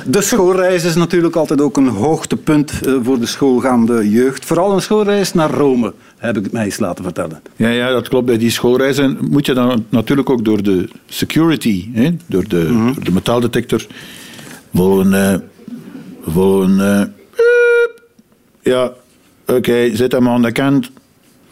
De 0.08 0.22
schoolreis 0.22 0.84
is 0.84 0.94
natuurlijk 0.94 1.36
altijd 1.36 1.60
ook 1.60 1.76
een 1.76 1.88
hoogtepunt 1.88 2.86
eh, 2.86 2.94
voor 3.02 3.18
de 3.18 3.26
schoolgaande 3.26 4.10
jeugd. 4.10 4.44
Vooral 4.44 4.72
een 4.72 4.80
schoolreis 4.80 5.32
naar 5.32 5.50
Rome, 5.50 5.92
heb 6.16 6.36
ik 6.36 6.42
het 6.42 6.52
mij 6.52 6.64
eens 6.64 6.78
laten 6.78 7.04
vertellen. 7.04 7.42
Ja, 7.56 7.68
ja, 7.68 7.90
dat 7.90 8.08
klopt. 8.08 8.26
Bij 8.26 8.38
die 8.38 8.50
schoolreizen 8.50 9.18
moet 9.30 9.46
je 9.46 9.52
dan 9.54 9.84
natuurlijk 9.88 10.30
ook 10.30 10.44
door 10.44 10.62
de 10.62 10.88
security, 11.06 11.88
hè, 11.92 12.10
door, 12.26 12.48
de, 12.48 12.92
door 12.94 13.04
de 13.04 13.12
metaaldetector, 13.12 13.86
volgen. 14.74 15.44
volgen 16.26 17.14
piep. 17.30 18.02
ja, 18.62 18.92
oké, 19.46 19.90
zet 19.96 20.12
hem 20.12 20.28
aan 20.28 20.42
de 20.42 20.52
kant. 20.52 20.90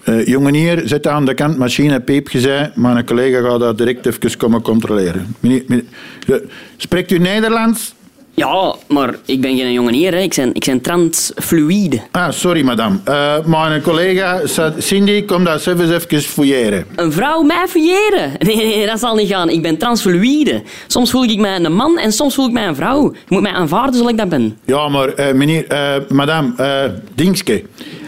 Eh 0.05 0.27
jongen 0.27 0.55
hier, 0.55 0.83
zet 0.85 1.07
aan 1.07 1.25
de 1.25 1.35
kant, 1.35 1.59
machine 1.59 2.01
peep 2.01 2.29
gezegd, 2.29 2.77
maar 2.77 2.97
een 2.97 3.07
collega 3.07 3.41
gaat 3.41 3.61
dat 3.61 3.79
direct 3.79 4.07
even 4.07 4.37
komen 4.37 4.63
controleren. 4.63 5.37
Meneer, 5.41 5.63
meneer, 5.67 5.85
eh, 6.27 6.35
spreekt 6.77 7.11
u 7.11 7.19
Nederlands? 7.19 7.95
Ja, 8.37 8.75
maar 8.89 9.15
ik 9.25 9.41
ben 9.41 9.57
geen 9.57 9.73
jongenier, 9.73 10.13
hè. 10.13 10.19
Ik 10.19 10.35
ben, 10.37 10.55
ik 10.55 10.65
ben 10.65 10.81
transfluïde. 10.81 12.01
Ah, 12.11 12.31
sorry 12.31 12.63
madame. 12.63 12.99
Eh 13.05 13.47
mijn 13.47 13.83
collega 13.83 14.41
Cindy, 14.79 15.25
kom 15.25 15.45
daar 15.45 15.55
eens 15.55 15.67
even 15.67 16.21
fouilleren. 16.21 16.87
Een 16.97 17.13
vrouw 17.13 17.43
mij 17.43 17.67
fouilleren? 17.69 18.33
Nee, 18.47 18.57
nee, 18.57 18.87
dat 18.87 18.99
zal 19.01 19.15
niet 19.15 19.29
gaan. 19.29 19.49
Ik 19.49 19.63
ben 19.63 19.77
transfluïde. 19.79 20.63
Soms 20.87 21.11
voel 21.11 21.25
ik 21.25 21.39
mij 21.39 21.61
een 21.61 21.75
man 21.75 21.99
en 21.99 22.13
soms 22.13 22.35
voel 22.35 22.47
ik 22.47 22.53
mij 22.53 22.67
een 22.67 22.75
vrouw. 22.75 23.13
Je 23.13 23.19
moet 23.29 23.43
mij 23.43 23.53
aanvaarden 23.53 23.95
zoals 23.95 24.11
ik 24.11 24.19
dat 24.19 24.29
ben. 24.29 24.59
Ja, 24.65 24.89
maar 24.89 25.09
eh, 25.09 25.35
meneer, 25.35 25.67
eh, 25.67 25.95
madame, 26.09 26.53
eh 26.57 26.91
Dingske, 27.15 27.63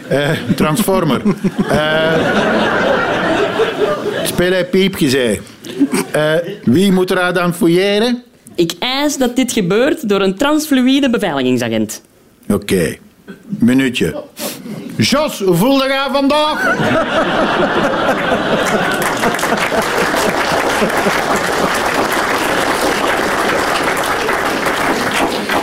eh, 0.09 0.29
Transformer. 0.55 1.21
Eh 1.69 2.57
speel 4.37 4.51
hij 4.51 4.65
piepje, 4.65 5.09
zei. 5.09 5.41
Eh, 6.11 6.33
wie 6.63 6.91
moet 6.91 7.11
er 7.11 7.33
dan 7.33 7.53
fouilleren? 7.53 8.23
Ik 8.55 8.73
eis 8.79 9.17
dat 9.17 9.35
dit 9.35 9.51
gebeurt 9.51 10.09
door 10.09 10.21
een 10.21 10.37
transfluïde 10.37 11.09
beveiligingsagent. 11.09 12.01
Oké, 12.49 12.97
minuutje. 13.47 14.23
Jos, 14.97 15.39
hoe 15.39 15.55
voelde 15.55 15.83
je 15.83 16.07
vandaag? 16.11 16.75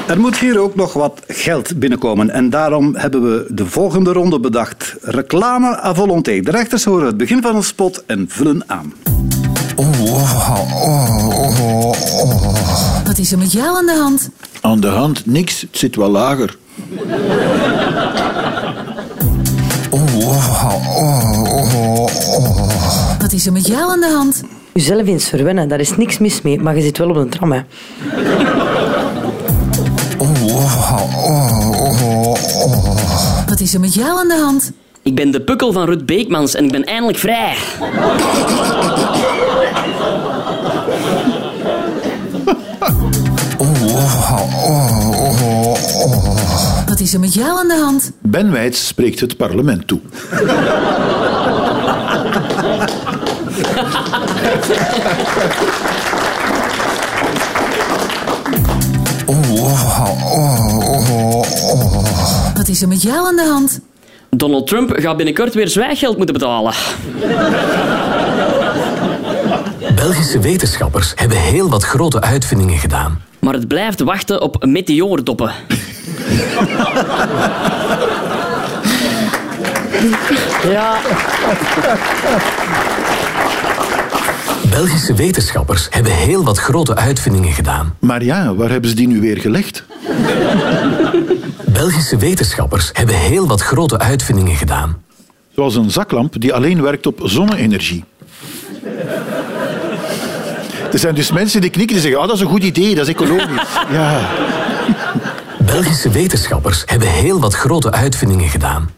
Er 0.06 0.20
moet 0.20 0.38
hier 0.38 0.58
ook 0.58 0.74
nog 0.74 0.92
wat 0.92 1.20
geld 1.26 1.78
binnenkomen. 1.78 2.30
En 2.30 2.50
daarom 2.50 2.96
hebben 2.96 3.22
we 3.22 3.46
de 3.48 3.66
volgende 3.66 4.12
ronde 4.12 4.40
bedacht. 4.40 4.96
Reclame 5.00 5.82
à 5.82 5.94
volonté. 5.94 6.40
De 6.40 6.50
rechters 6.50 6.84
horen 6.84 7.06
het 7.06 7.16
begin 7.16 7.42
van 7.42 7.56
een 7.56 7.62
spot 7.62 8.04
en 8.06 8.26
vullen 8.28 8.62
aan. 8.66 8.92
Wat 13.04 13.18
is 13.18 13.32
er 13.32 13.38
met 13.38 13.52
jou 13.52 13.76
aan 13.76 13.86
de 13.86 13.96
hand? 14.00 14.30
Aan 14.60 14.80
de 14.80 14.86
hand, 14.86 15.26
niks. 15.26 15.60
Het 15.60 15.78
zit 15.78 15.96
wel 15.96 16.10
lager. 16.10 16.56
Wat 23.18 23.32
is 23.32 23.46
er 23.46 23.52
met 23.52 23.66
jou 23.66 23.90
aan 23.90 24.00
de 24.00 24.12
hand? 24.14 24.42
Jezelf 24.72 25.06
eens 25.06 25.28
verwennen, 25.28 25.68
daar 25.68 25.80
is 25.80 25.96
niks 25.96 26.18
mis 26.18 26.42
mee, 26.42 26.60
maar 26.60 26.76
je 26.76 26.82
zit 26.82 26.98
wel 26.98 27.08
op 27.08 27.16
een 27.16 27.28
tram. 27.28 27.52
Hè. 27.52 27.60
Is 33.64 33.74
er 33.74 33.80
met 33.80 33.94
jou 33.94 34.18
aan 34.18 34.28
de 34.28 34.40
hand? 34.42 34.72
Ik 35.02 35.14
ben 35.14 35.30
de 35.30 35.40
pukkel 35.40 35.72
van 35.72 35.84
Rut 35.84 36.06
Beekmans 36.06 36.54
en 36.54 36.64
ik 36.64 36.72
ben 36.72 36.84
eindelijk 36.84 37.18
vrij. 37.18 37.56
Wat 46.86 47.00
is 47.00 47.14
er 47.14 47.20
met 47.20 47.34
jou 47.34 47.58
aan 47.58 47.68
de 47.68 47.80
hand? 47.82 48.12
Ben 48.22 48.52
Wijts 48.52 48.86
spreekt 48.86 49.20
het 49.20 49.36
parlement 49.36 49.86
toe. 49.86 50.00
Wat 62.64 62.72
is 62.72 62.82
er 62.82 62.88
met 62.88 63.02
jou 63.02 63.26
aan 63.26 63.36
de 63.36 63.48
hand? 63.50 63.80
Donald 64.30 64.66
Trump 64.66 64.92
gaat 64.96 65.16
binnenkort 65.16 65.54
weer 65.54 65.68
zwijggeld 65.68 66.16
moeten 66.16 66.34
betalen. 66.34 66.72
Belgische 69.94 70.38
wetenschappers 70.40 71.12
hebben 71.14 71.38
heel 71.38 71.68
wat 71.68 71.84
grote 71.84 72.20
uitvindingen 72.20 72.78
gedaan. 72.78 73.22
Maar 73.38 73.54
het 73.54 73.68
blijft 73.68 74.00
wachten 74.00 74.40
op 74.40 74.64
meteoordoppen. 74.66 75.52
Ja, 80.70 80.96
Belgische 84.70 85.14
wetenschappers 85.14 85.86
hebben 85.90 86.12
heel 86.12 86.44
wat 86.44 86.58
grote 86.58 86.96
uitvindingen 86.96 87.52
gedaan. 87.52 87.94
Maar 87.98 88.24
ja, 88.24 88.54
waar 88.54 88.70
hebben 88.70 88.90
ze 88.90 88.96
die 88.96 89.08
nu 89.08 89.20
weer 89.20 89.36
gelegd? 89.36 89.84
Belgische 91.74 92.16
wetenschappers 92.16 92.90
hebben 92.92 93.14
heel 93.14 93.46
wat 93.46 93.60
grote 93.60 93.98
uitvindingen 93.98 94.56
gedaan. 94.56 95.02
Zoals 95.54 95.74
een 95.74 95.90
zaklamp 95.90 96.40
die 96.40 96.54
alleen 96.54 96.82
werkt 96.82 97.06
op 97.06 97.20
zonne-energie. 97.22 98.04
Er 100.92 100.98
zijn 100.98 101.14
dus 101.14 101.32
mensen 101.32 101.60
die 101.60 101.70
knikken 101.70 101.96
en 101.96 102.02
zeggen, 102.02 102.20
ah, 102.20 102.26
dat 102.26 102.36
is 102.36 102.42
een 102.42 102.48
goed 102.48 102.62
idee, 102.62 102.94
dat 102.94 103.08
is 103.08 103.14
ecologisch. 103.14 103.68
Ja. 103.92 104.30
Belgische 105.58 106.10
wetenschappers 106.10 106.82
hebben 106.86 107.08
heel 107.08 107.40
wat 107.40 107.54
grote 107.54 107.92
uitvindingen 107.92 108.48
gedaan. 108.48 108.90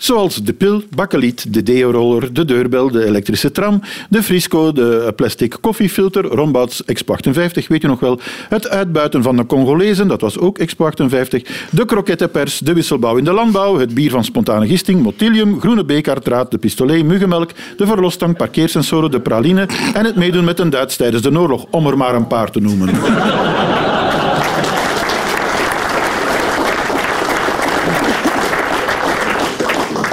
Zoals 0.00 0.42
de 0.42 0.52
pil, 0.52 0.82
bakkeliet, 0.94 1.54
de 1.54 1.62
deo-roller, 1.62 2.32
de 2.32 2.44
deurbel, 2.44 2.90
de 2.90 3.04
elektrische 3.04 3.50
tram, 3.50 3.80
de 4.08 4.22
frisco, 4.22 4.72
de 4.72 5.12
plastic 5.16 5.56
koffiefilter, 5.60 6.24
Rombouts 6.24 6.84
Expo 6.84 7.12
58, 7.12 7.68
weet 7.68 7.82
je 7.82 7.88
nog 7.88 8.00
wel. 8.00 8.20
Het 8.48 8.68
uitbuiten 8.68 9.22
van 9.22 9.36
de 9.36 9.46
Congolezen, 9.46 10.08
dat 10.08 10.20
was 10.20 10.38
ook 10.38 10.58
Expo 10.58 10.84
58. 10.86 11.42
De 11.70 11.84
krokettenpers, 11.84 12.58
de 12.58 12.72
wisselbouw 12.72 13.16
in 13.16 13.24
de 13.24 13.32
landbouw, 13.32 13.78
het 13.78 13.94
bier 13.94 14.10
van 14.10 14.24
spontane 14.24 14.66
gisting, 14.66 15.02
Motilium, 15.02 15.60
groene 15.60 15.84
bekerdraad, 15.84 16.50
de 16.50 16.58
pistolet, 16.58 17.04
muggenmelk, 17.04 17.50
de 17.76 17.86
verlosstang, 17.86 18.36
parkeersensoren, 18.36 19.10
de 19.10 19.20
praline 19.20 19.68
en 19.94 20.04
het 20.04 20.16
meedoen 20.16 20.44
met 20.44 20.58
een 20.58 20.70
Duits 20.70 20.96
tijdens 20.96 21.22
de 21.22 21.38
oorlog, 21.38 21.66
om 21.70 21.86
er 21.86 21.96
maar 21.96 22.14
een 22.14 22.26
paar 22.26 22.50
te 22.50 22.60
noemen. 22.60 22.88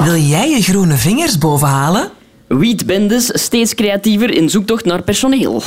Wil 0.04 0.16
jij 0.16 0.50
je 0.50 0.62
groene 0.62 0.96
vingers 0.96 1.38
bovenhalen? 1.38 2.10
Wietbendes 2.48 3.30
steeds 3.34 3.76
creatiever 3.76 4.34
in 4.34 4.50
zoektocht 4.50 4.86
naar 4.86 5.02
personeel. 5.02 5.64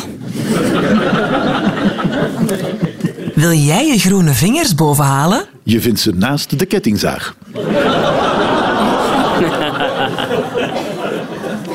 Wil 3.35 3.53
jij 3.53 3.87
je 3.87 3.99
groene 3.99 4.33
vingers 4.33 4.75
bovenhalen? 4.75 5.45
Je 5.63 5.81
vindt 5.81 6.01
ze 6.01 6.13
naast 6.15 6.59
de 6.59 6.67
kettingzaag. 6.67 7.37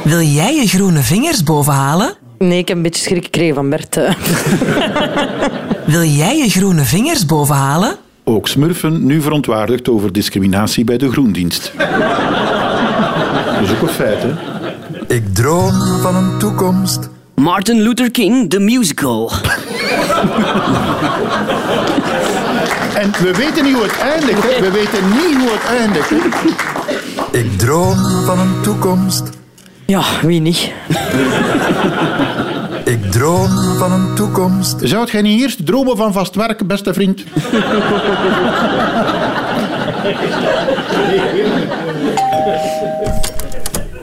Wil 0.04 0.22
jij 0.22 0.56
je 0.56 0.68
groene 0.68 1.02
vingers 1.02 1.44
bovenhalen? 1.44 2.13
nee, 2.38 2.58
ik 2.58 2.68
heb 2.68 2.78
een 2.78 2.84
beetje 2.84 3.04
schrik 3.04 3.24
gekregen 3.24 3.56
van 3.56 3.70
Bert. 3.70 3.96
Wil 5.86 6.04
jij 6.04 6.38
je 6.38 6.50
groene 6.50 6.84
vingers 6.84 7.26
bovenhalen? 7.26 7.96
Ook 8.28 8.48
Smurfen 8.48 9.06
nu 9.06 9.22
verontwaardigd 9.22 9.90
over 9.90 10.12
discriminatie 10.12 10.84
bij 10.84 10.98
de 10.98 11.12
groendienst. 11.12 11.72
Dat 11.78 13.64
is 13.64 13.72
ook 13.72 13.82
een 13.82 13.88
feit, 13.88 14.24
hè? 14.24 14.30
Ik 15.08 15.34
droom 15.34 15.74
van 16.02 16.16
een 16.16 16.38
toekomst. 16.38 17.10
Martin 17.36 17.82
Luther 17.82 18.12
King, 18.12 18.50
the 18.50 18.60
musical. 18.60 19.32
En 22.96 23.12
we 23.12 23.34
weten 23.38 23.64
niet 23.64 23.74
hoe 23.74 23.84
het 23.84 24.00
eindigt. 24.00 24.42
Hè. 24.44 24.62
We 24.62 24.72
weten 24.72 25.10
niet 25.10 25.38
hoe 25.38 25.50
het 25.52 25.80
eindigt. 25.80 26.10
Hè. 26.10 26.18
Ik 27.40 27.58
droom 27.58 27.98
van 28.26 28.40
een 28.40 28.62
toekomst. 28.62 29.24
Ja, 29.86 30.04
wie 30.22 30.40
niet? 30.42 30.72
Ik 32.86 33.12
droom 33.12 33.50
van 33.78 33.91
een 33.91 34.15
toekomst. 34.15 34.76
Zou 34.82 35.12
jij 35.12 35.21
niet 35.21 35.41
eerst 35.41 35.65
dromen 35.65 35.98
van 35.98 36.13
vast 36.13 36.36
werk, 36.36 36.67
beste 36.67 36.93
vriend? 36.93 37.24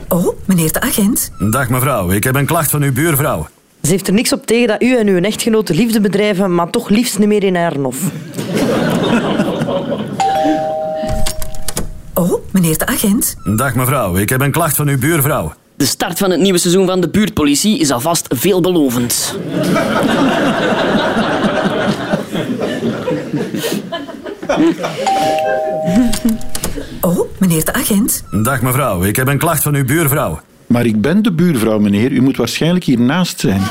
Oh, 0.09 0.37
meneer 0.45 0.73
de 0.73 0.81
agent. 0.81 1.33
Dag 1.51 1.69
mevrouw, 1.69 2.11
ik 2.11 2.25
heb 2.25 2.35
een 2.35 2.47
klacht 2.47 2.71
van 2.71 2.83
uw 2.83 2.93
buurvrouw. 2.93 3.47
Ze 3.83 3.91
heeft 3.91 4.07
er 4.07 4.13
niks 4.13 4.33
op 4.33 4.47
tegen 4.47 4.69
dat 4.69 4.83
u 4.83 4.97
en 4.97 5.07
uw 5.07 5.21
echtgenote 5.21 5.75
liefde 5.75 6.01
bedrijven, 6.01 6.55
maar 6.55 6.71
toch 6.71 6.89
liefst 6.89 7.19
niet 7.19 7.29
meer 7.29 7.45
in 7.45 7.55
Herrenhof. 7.55 7.97
Oh, 12.15 12.33
meneer 12.51 12.79
de 12.79 12.87
agent. 12.87 13.37
Dag 13.57 13.75
mevrouw, 13.75 14.17
ik 14.17 14.29
heb 14.29 14.41
een 14.41 14.51
klacht 14.51 14.77
van 14.77 14.89
uw 14.89 14.99
buurvrouw. 14.99 15.53
De 15.83 15.89
start 15.89 16.19
van 16.19 16.31
het 16.31 16.41
nieuwe 16.41 16.59
seizoen 16.59 16.87
van 16.87 17.01
de 17.01 17.09
buurtpolitie 17.09 17.79
is 17.79 17.91
alvast 17.91 18.27
veelbelovend. 18.29 19.39
Oh, 27.01 27.21
meneer 27.39 27.65
de 27.65 27.73
agent. 27.73 28.25
Dag 28.43 28.63
mevrouw, 28.63 29.03
ik 29.03 29.17
heb 29.17 29.29
een 29.29 29.39
klacht 29.39 29.63
van 29.63 29.75
uw 29.75 29.85
buurvrouw. 29.85 30.41
Maar 30.67 30.87
ik 30.87 31.01
ben 31.01 31.23
de 31.23 31.33
buurvrouw, 31.33 31.79
meneer. 31.79 32.13
U 32.13 32.21
moet 32.21 32.37
waarschijnlijk 32.37 32.85
hiernaast 32.85 33.41
zijn. 33.41 33.63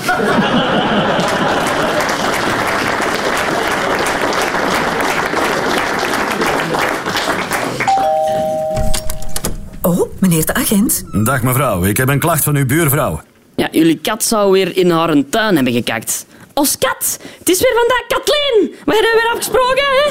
Meneer 10.32 10.46
de 10.46 10.54
agent. 10.54 11.04
Dag 11.12 11.41
mevrouw, 11.41 11.84
ik 11.84 11.98
heb 11.98 12.10
een 12.10 12.20
klacht 12.20 12.44
van 12.44 12.56
uw 12.56 12.65
buurvrouw. 12.65 13.22
Ja, 13.56 13.67
jullie 13.72 13.98
kat 13.98 14.24
zou 14.24 14.52
weer 14.52 14.78
in 14.78 14.89
haar 14.89 15.15
tuin 15.30 15.56
hebben 15.56 15.74
gekakt. 15.74 16.26
Als 16.54 16.78
kat! 16.78 17.20
Het 17.39 17.50
is 17.50 17.60
weer 17.60 17.74
vandaag 17.76 18.04
Kathleen! 18.08 18.76
We 18.86 18.94
hebben 18.94 19.12
weer 19.13 19.30
afgesproken, 19.32 19.84
hè? 19.84 20.04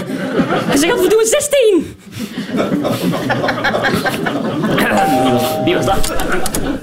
En 0.72 0.78
ze 0.78 0.86
gaat 0.86 1.00
we 1.00 1.08
doen 1.08 1.24
16! 1.24 1.96
Wie 5.64 5.74
was 5.74 5.84
dat? 5.84 6.12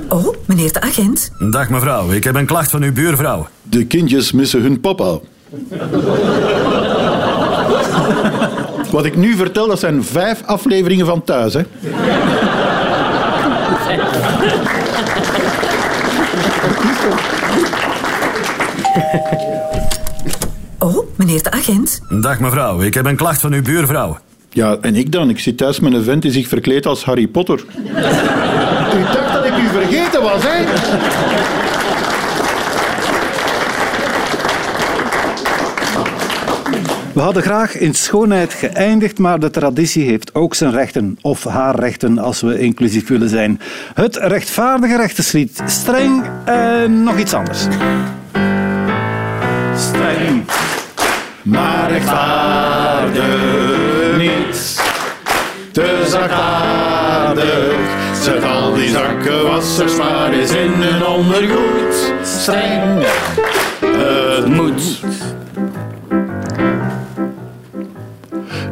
Oh, 0.09 0.35
meneer 0.45 0.73
de 0.73 0.81
agent. 0.81 1.31
Dag 1.51 1.69
mevrouw, 1.69 2.11
ik 2.11 2.23
heb 2.23 2.35
een 2.35 2.45
klacht 2.45 2.71
van 2.71 2.83
uw 2.83 2.93
buurvrouw. 2.93 3.47
De 3.63 3.85
kindjes 3.85 4.31
missen 4.31 4.61
hun 4.61 4.79
papa. 4.79 5.19
Wat 8.91 9.05
ik 9.05 9.15
nu 9.15 9.35
vertel, 9.35 9.67
dat 9.67 9.79
zijn 9.79 10.03
vijf 10.03 10.43
afleveringen 10.45 11.05
van 11.05 11.23
thuis. 11.23 11.53
Hè? 11.53 11.61
Oh, 20.79 21.07
meneer 21.15 21.43
de 21.43 21.51
agent. 21.51 22.01
Dag 22.09 22.39
mevrouw, 22.39 22.81
ik 22.81 22.93
heb 22.93 23.05
een 23.05 23.15
klacht 23.15 23.41
van 23.41 23.53
uw 23.53 23.61
buurvrouw. 23.61 24.17
Ja, 24.49 24.77
en 24.81 24.95
ik 24.95 25.11
dan? 25.11 25.29
Ik 25.29 25.39
zit 25.39 25.57
thuis 25.57 25.79
met 25.79 25.93
een 25.93 26.03
vent 26.03 26.21
die 26.21 26.31
zich 26.31 26.47
verkleedt 26.47 26.85
als 26.85 27.03
Harry 27.03 27.27
Potter. 27.27 27.59
u 28.97 29.03
dacht 29.03 29.33
dat 29.33 29.45
ik 29.45 29.57
u 29.57 29.67
vergeten 29.67 30.21
was, 30.21 30.43
hè? 30.43 31.66
We 37.17 37.23
hadden 37.23 37.43
graag 37.43 37.77
in 37.77 37.93
schoonheid 37.93 38.53
geëindigd, 38.53 39.17
maar 39.17 39.39
de 39.39 39.49
traditie 39.49 40.05
heeft 40.05 40.35
ook 40.35 40.55
zijn 40.55 40.71
rechten. 40.71 41.17
Of 41.21 41.43
haar 41.43 41.79
rechten, 41.79 42.17
als 42.17 42.41
we 42.41 42.59
inclusief 42.59 43.07
willen 43.07 43.29
zijn. 43.29 43.59
Het 43.93 44.15
rechtvaardige 44.15 44.97
rechterslied. 44.97 45.61
Streng 45.65 46.23
en 46.45 47.03
nog 47.03 47.17
iets 47.17 47.33
anders. 47.33 47.59
Streng, 49.75 50.43
Maar 51.43 51.91
rechtvaardig 51.91 53.37
niet. 54.17 54.81
Te 55.71 56.05
zachtaardig. 56.07 57.75
Zet 58.21 58.43
al 58.43 58.73
die 58.73 58.89
zakkenwassers 58.89 59.95
maar 59.95 60.33
in 60.33 60.71
hun 60.71 61.05
ondergoed. 61.05 62.13
Streng. 62.23 63.05
Het 63.79 64.45
moet. 64.47 65.01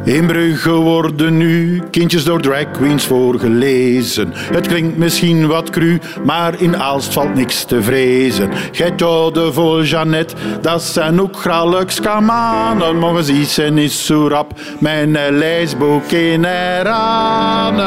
In 0.06 0.26
Brugge 0.26 0.70
worden 0.70 1.36
nu 1.36 1.82
kindjes 1.90 2.24
door 2.24 2.40
drag 2.40 2.70
queens 2.70 3.04
voorgelezen. 3.06 4.32
Het 4.34 4.66
klinkt 4.66 4.96
misschien 4.96 5.46
wat 5.46 5.70
cru, 5.70 5.98
maar 6.24 6.60
in 6.60 6.76
Aalst 6.76 7.12
valt 7.12 7.34
niks 7.34 7.64
te 7.64 7.82
vrezen. 7.82 8.50
Gij 8.72 8.94
de 8.96 9.48
vol 9.52 9.82
Jeannette, 9.82 10.34
dat 10.60 10.82
zijn 10.82 11.20
ook 11.20 11.36
grallijks 11.36 12.00
kamanen. 12.00 12.98
Mogen 12.98 13.24
ze 13.24 13.44
zijn 13.44 13.78
is 13.78 14.06
zo 14.06 14.28
rap, 14.28 14.60
mijn 14.78 15.16
lijstboek 15.30 16.10
in 16.10 16.44
heranen. 16.44 17.86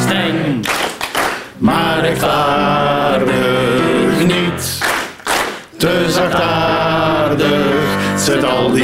Streng. 0.00 0.66
Maar 1.58 2.00
rechtvaardig 2.00 3.32
niet, 4.26 4.78
te 5.76 6.04
zachtaardig. 6.08 6.71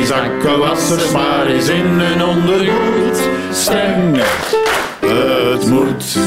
Zakkenwassers 0.09 1.11
maar 1.11 1.47
eens 1.47 1.69
in 1.69 1.87
hun 1.87 2.25
ondergoed. 2.25 3.29
Streng, 3.53 4.17
het 5.07 5.71
moet. 5.71 6.19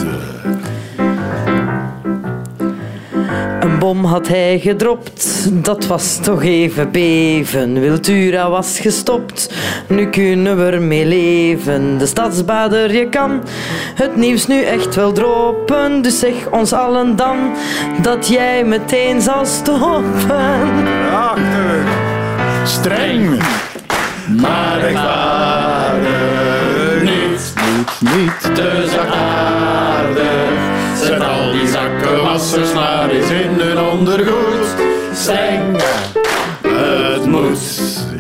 Een 3.59 3.79
bom 3.79 4.05
had 4.05 4.27
hij 4.27 4.59
gedropt, 4.59 5.49
dat 5.51 5.85
was 5.85 6.17
toch 6.21 6.43
even 6.43 6.91
beven. 6.91 7.79
Wiltura 7.79 8.49
was 8.49 8.79
gestopt, 8.79 9.53
nu 9.87 10.09
kunnen 10.09 10.57
we 10.57 10.71
ermee 10.71 11.05
leven. 11.05 11.97
De 11.97 12.05
stadsbader, 12.05 12.95
je 12.95 13.09
kan 13.09 13.43
het 13.95 14.15
nieuws 14.15 14.47
nu 14.47 14.63
echt 14.63 14.95
wel 14.95 15.11
droppen. 15.11 16.01
Dus 16.01 16.19
zeg 16.19 16.33
ons 16.51 16.73
allen 16.73 17.15
dan 17.15 17.37
dat 18.01 18.27
jij 18.27 18.63
meteen 18.63 19.21
zal 19.21 19.45
stoppen. 19.45 20.69
Streng, 22.63 23.41
maar 24.41 24.79
rechtvaardig 24.79 26.31
niet. 27.01 27.53
Niet, 27.75 28.15
niet 28.15 28.55
te 28.55 28.87
zachtaardig. 28.89 30.51
Zet 31.03 31.21
al 31.21 31.51
die 31.51 31.67
zakkenwassers 31.67 32.73
maar 32.73 33.09
eens 33.09 33.29
in 33.29 33.59
hun 33.59 33.79
ondergoed. 33.79 34.75
Streng, 35.13 35.81
het 36.67 37.25
moet. 37.25 38.10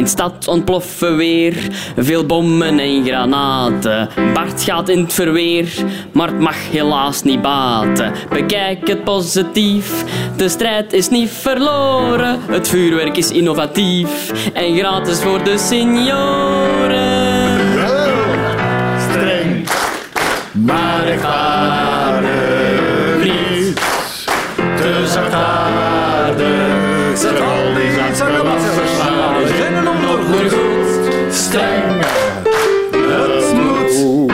In 0.00 0.08
stad 0.08 0.48
ontploffen 0.48 1.16
weer 1.16 1.56
veel 1.96 2.26
bommen 2.26 2.78
en 2.78 3.04
granaten. 3.04 4.08
Bart 4.34 4.62
gaat 4.62 4.88
in 4.88 4.98
het 4.98 5.12
verweer, 5.12 5.68
maar 6.12 6.28
het 6.28 6.38
mag 6.38 6.70
helaas 6.70 7.22
niet 7.22 7.42
baten. 7.42 8.12
Bekijk 8.30 8.88
het 8.88 9.04
positief, 9.04 10.04
de 10.36 10.48
strijd 10.48 10.92
is 10.92 11.08
niet 11.08 11.30
verloren. 11.30 12.38
Het 12.46 12.68
vuurwerk 12.68 13.16
is 13.16 13.30
innovatief 13.30 14.32
en 14.52 14.76
gratis 14.76 15.18
voor 15.18 15.44
de 15.44 15.58
senioren. 15.58 16.98
Streng, 19.10 19.68
maar 20.52 21.04
rechtvaardig 21.04 22.29
Streng, 31.50 32.04
het 32.90 33.54
moet. 33.54 34.32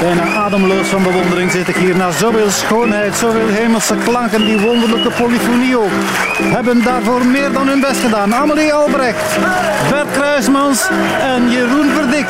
Bijna 0.00 0.22
ademloos 0.22 0.86
van 0.88 1.02
bewondering 1.02 1.50
zit 1.50 1.68
ik 1.68 1.76
hier 1.76 1.96
naar 1.96 2.12
zoveel 2.12 2.50
schoonheid, 2.50 3.16
zoveel 3.16 3.48
hemelse 3.48 3.94
klanken, 4.04 4.44
die 4.44 4.58
wonderlijke 4.58 5.10
polyfonie 5.10 5.78
ook. 5.78 5.90
Hebben 6.42 6.82
daarvoor 6.82 7.26
meer 7.26 7.52
dan 7.52 7.68
hun 7.68 7.80
best 7.80 8.00
gedaan. 8.00 8.34
Amelie 8.34 8.72
Albrecht, 8.72 9.38
Bert 9.90 10.10
Kruismans 10.12 10.88
en 11.20 11.50
Jeroen 11.50 11.90
Verdik. 11.90 12.26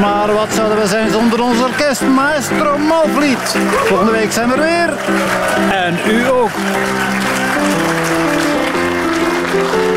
Maar 0.00 0.32
wat 0.32 0.48
zouden 0.54 0.78
we 0.78 0.86
zijn 0.86 1.10
zonder 1.10 1.42
ons 1.42 1.62
orkest, 1.62 2.00
Maestro 2.00 2.78
Malvliet. 2.78 3.56
Volgende 3.84 4.12
week 4.12 4.32
zijn 4.32 4.48
we 4.48 4.54
er 4.54 4.60
weer. 4.60 4.94
En 5.72 5.98
u 6.08 6.28
ook. 6.28 6.50
Thank 9.48 9.90
you. 9.90 9.95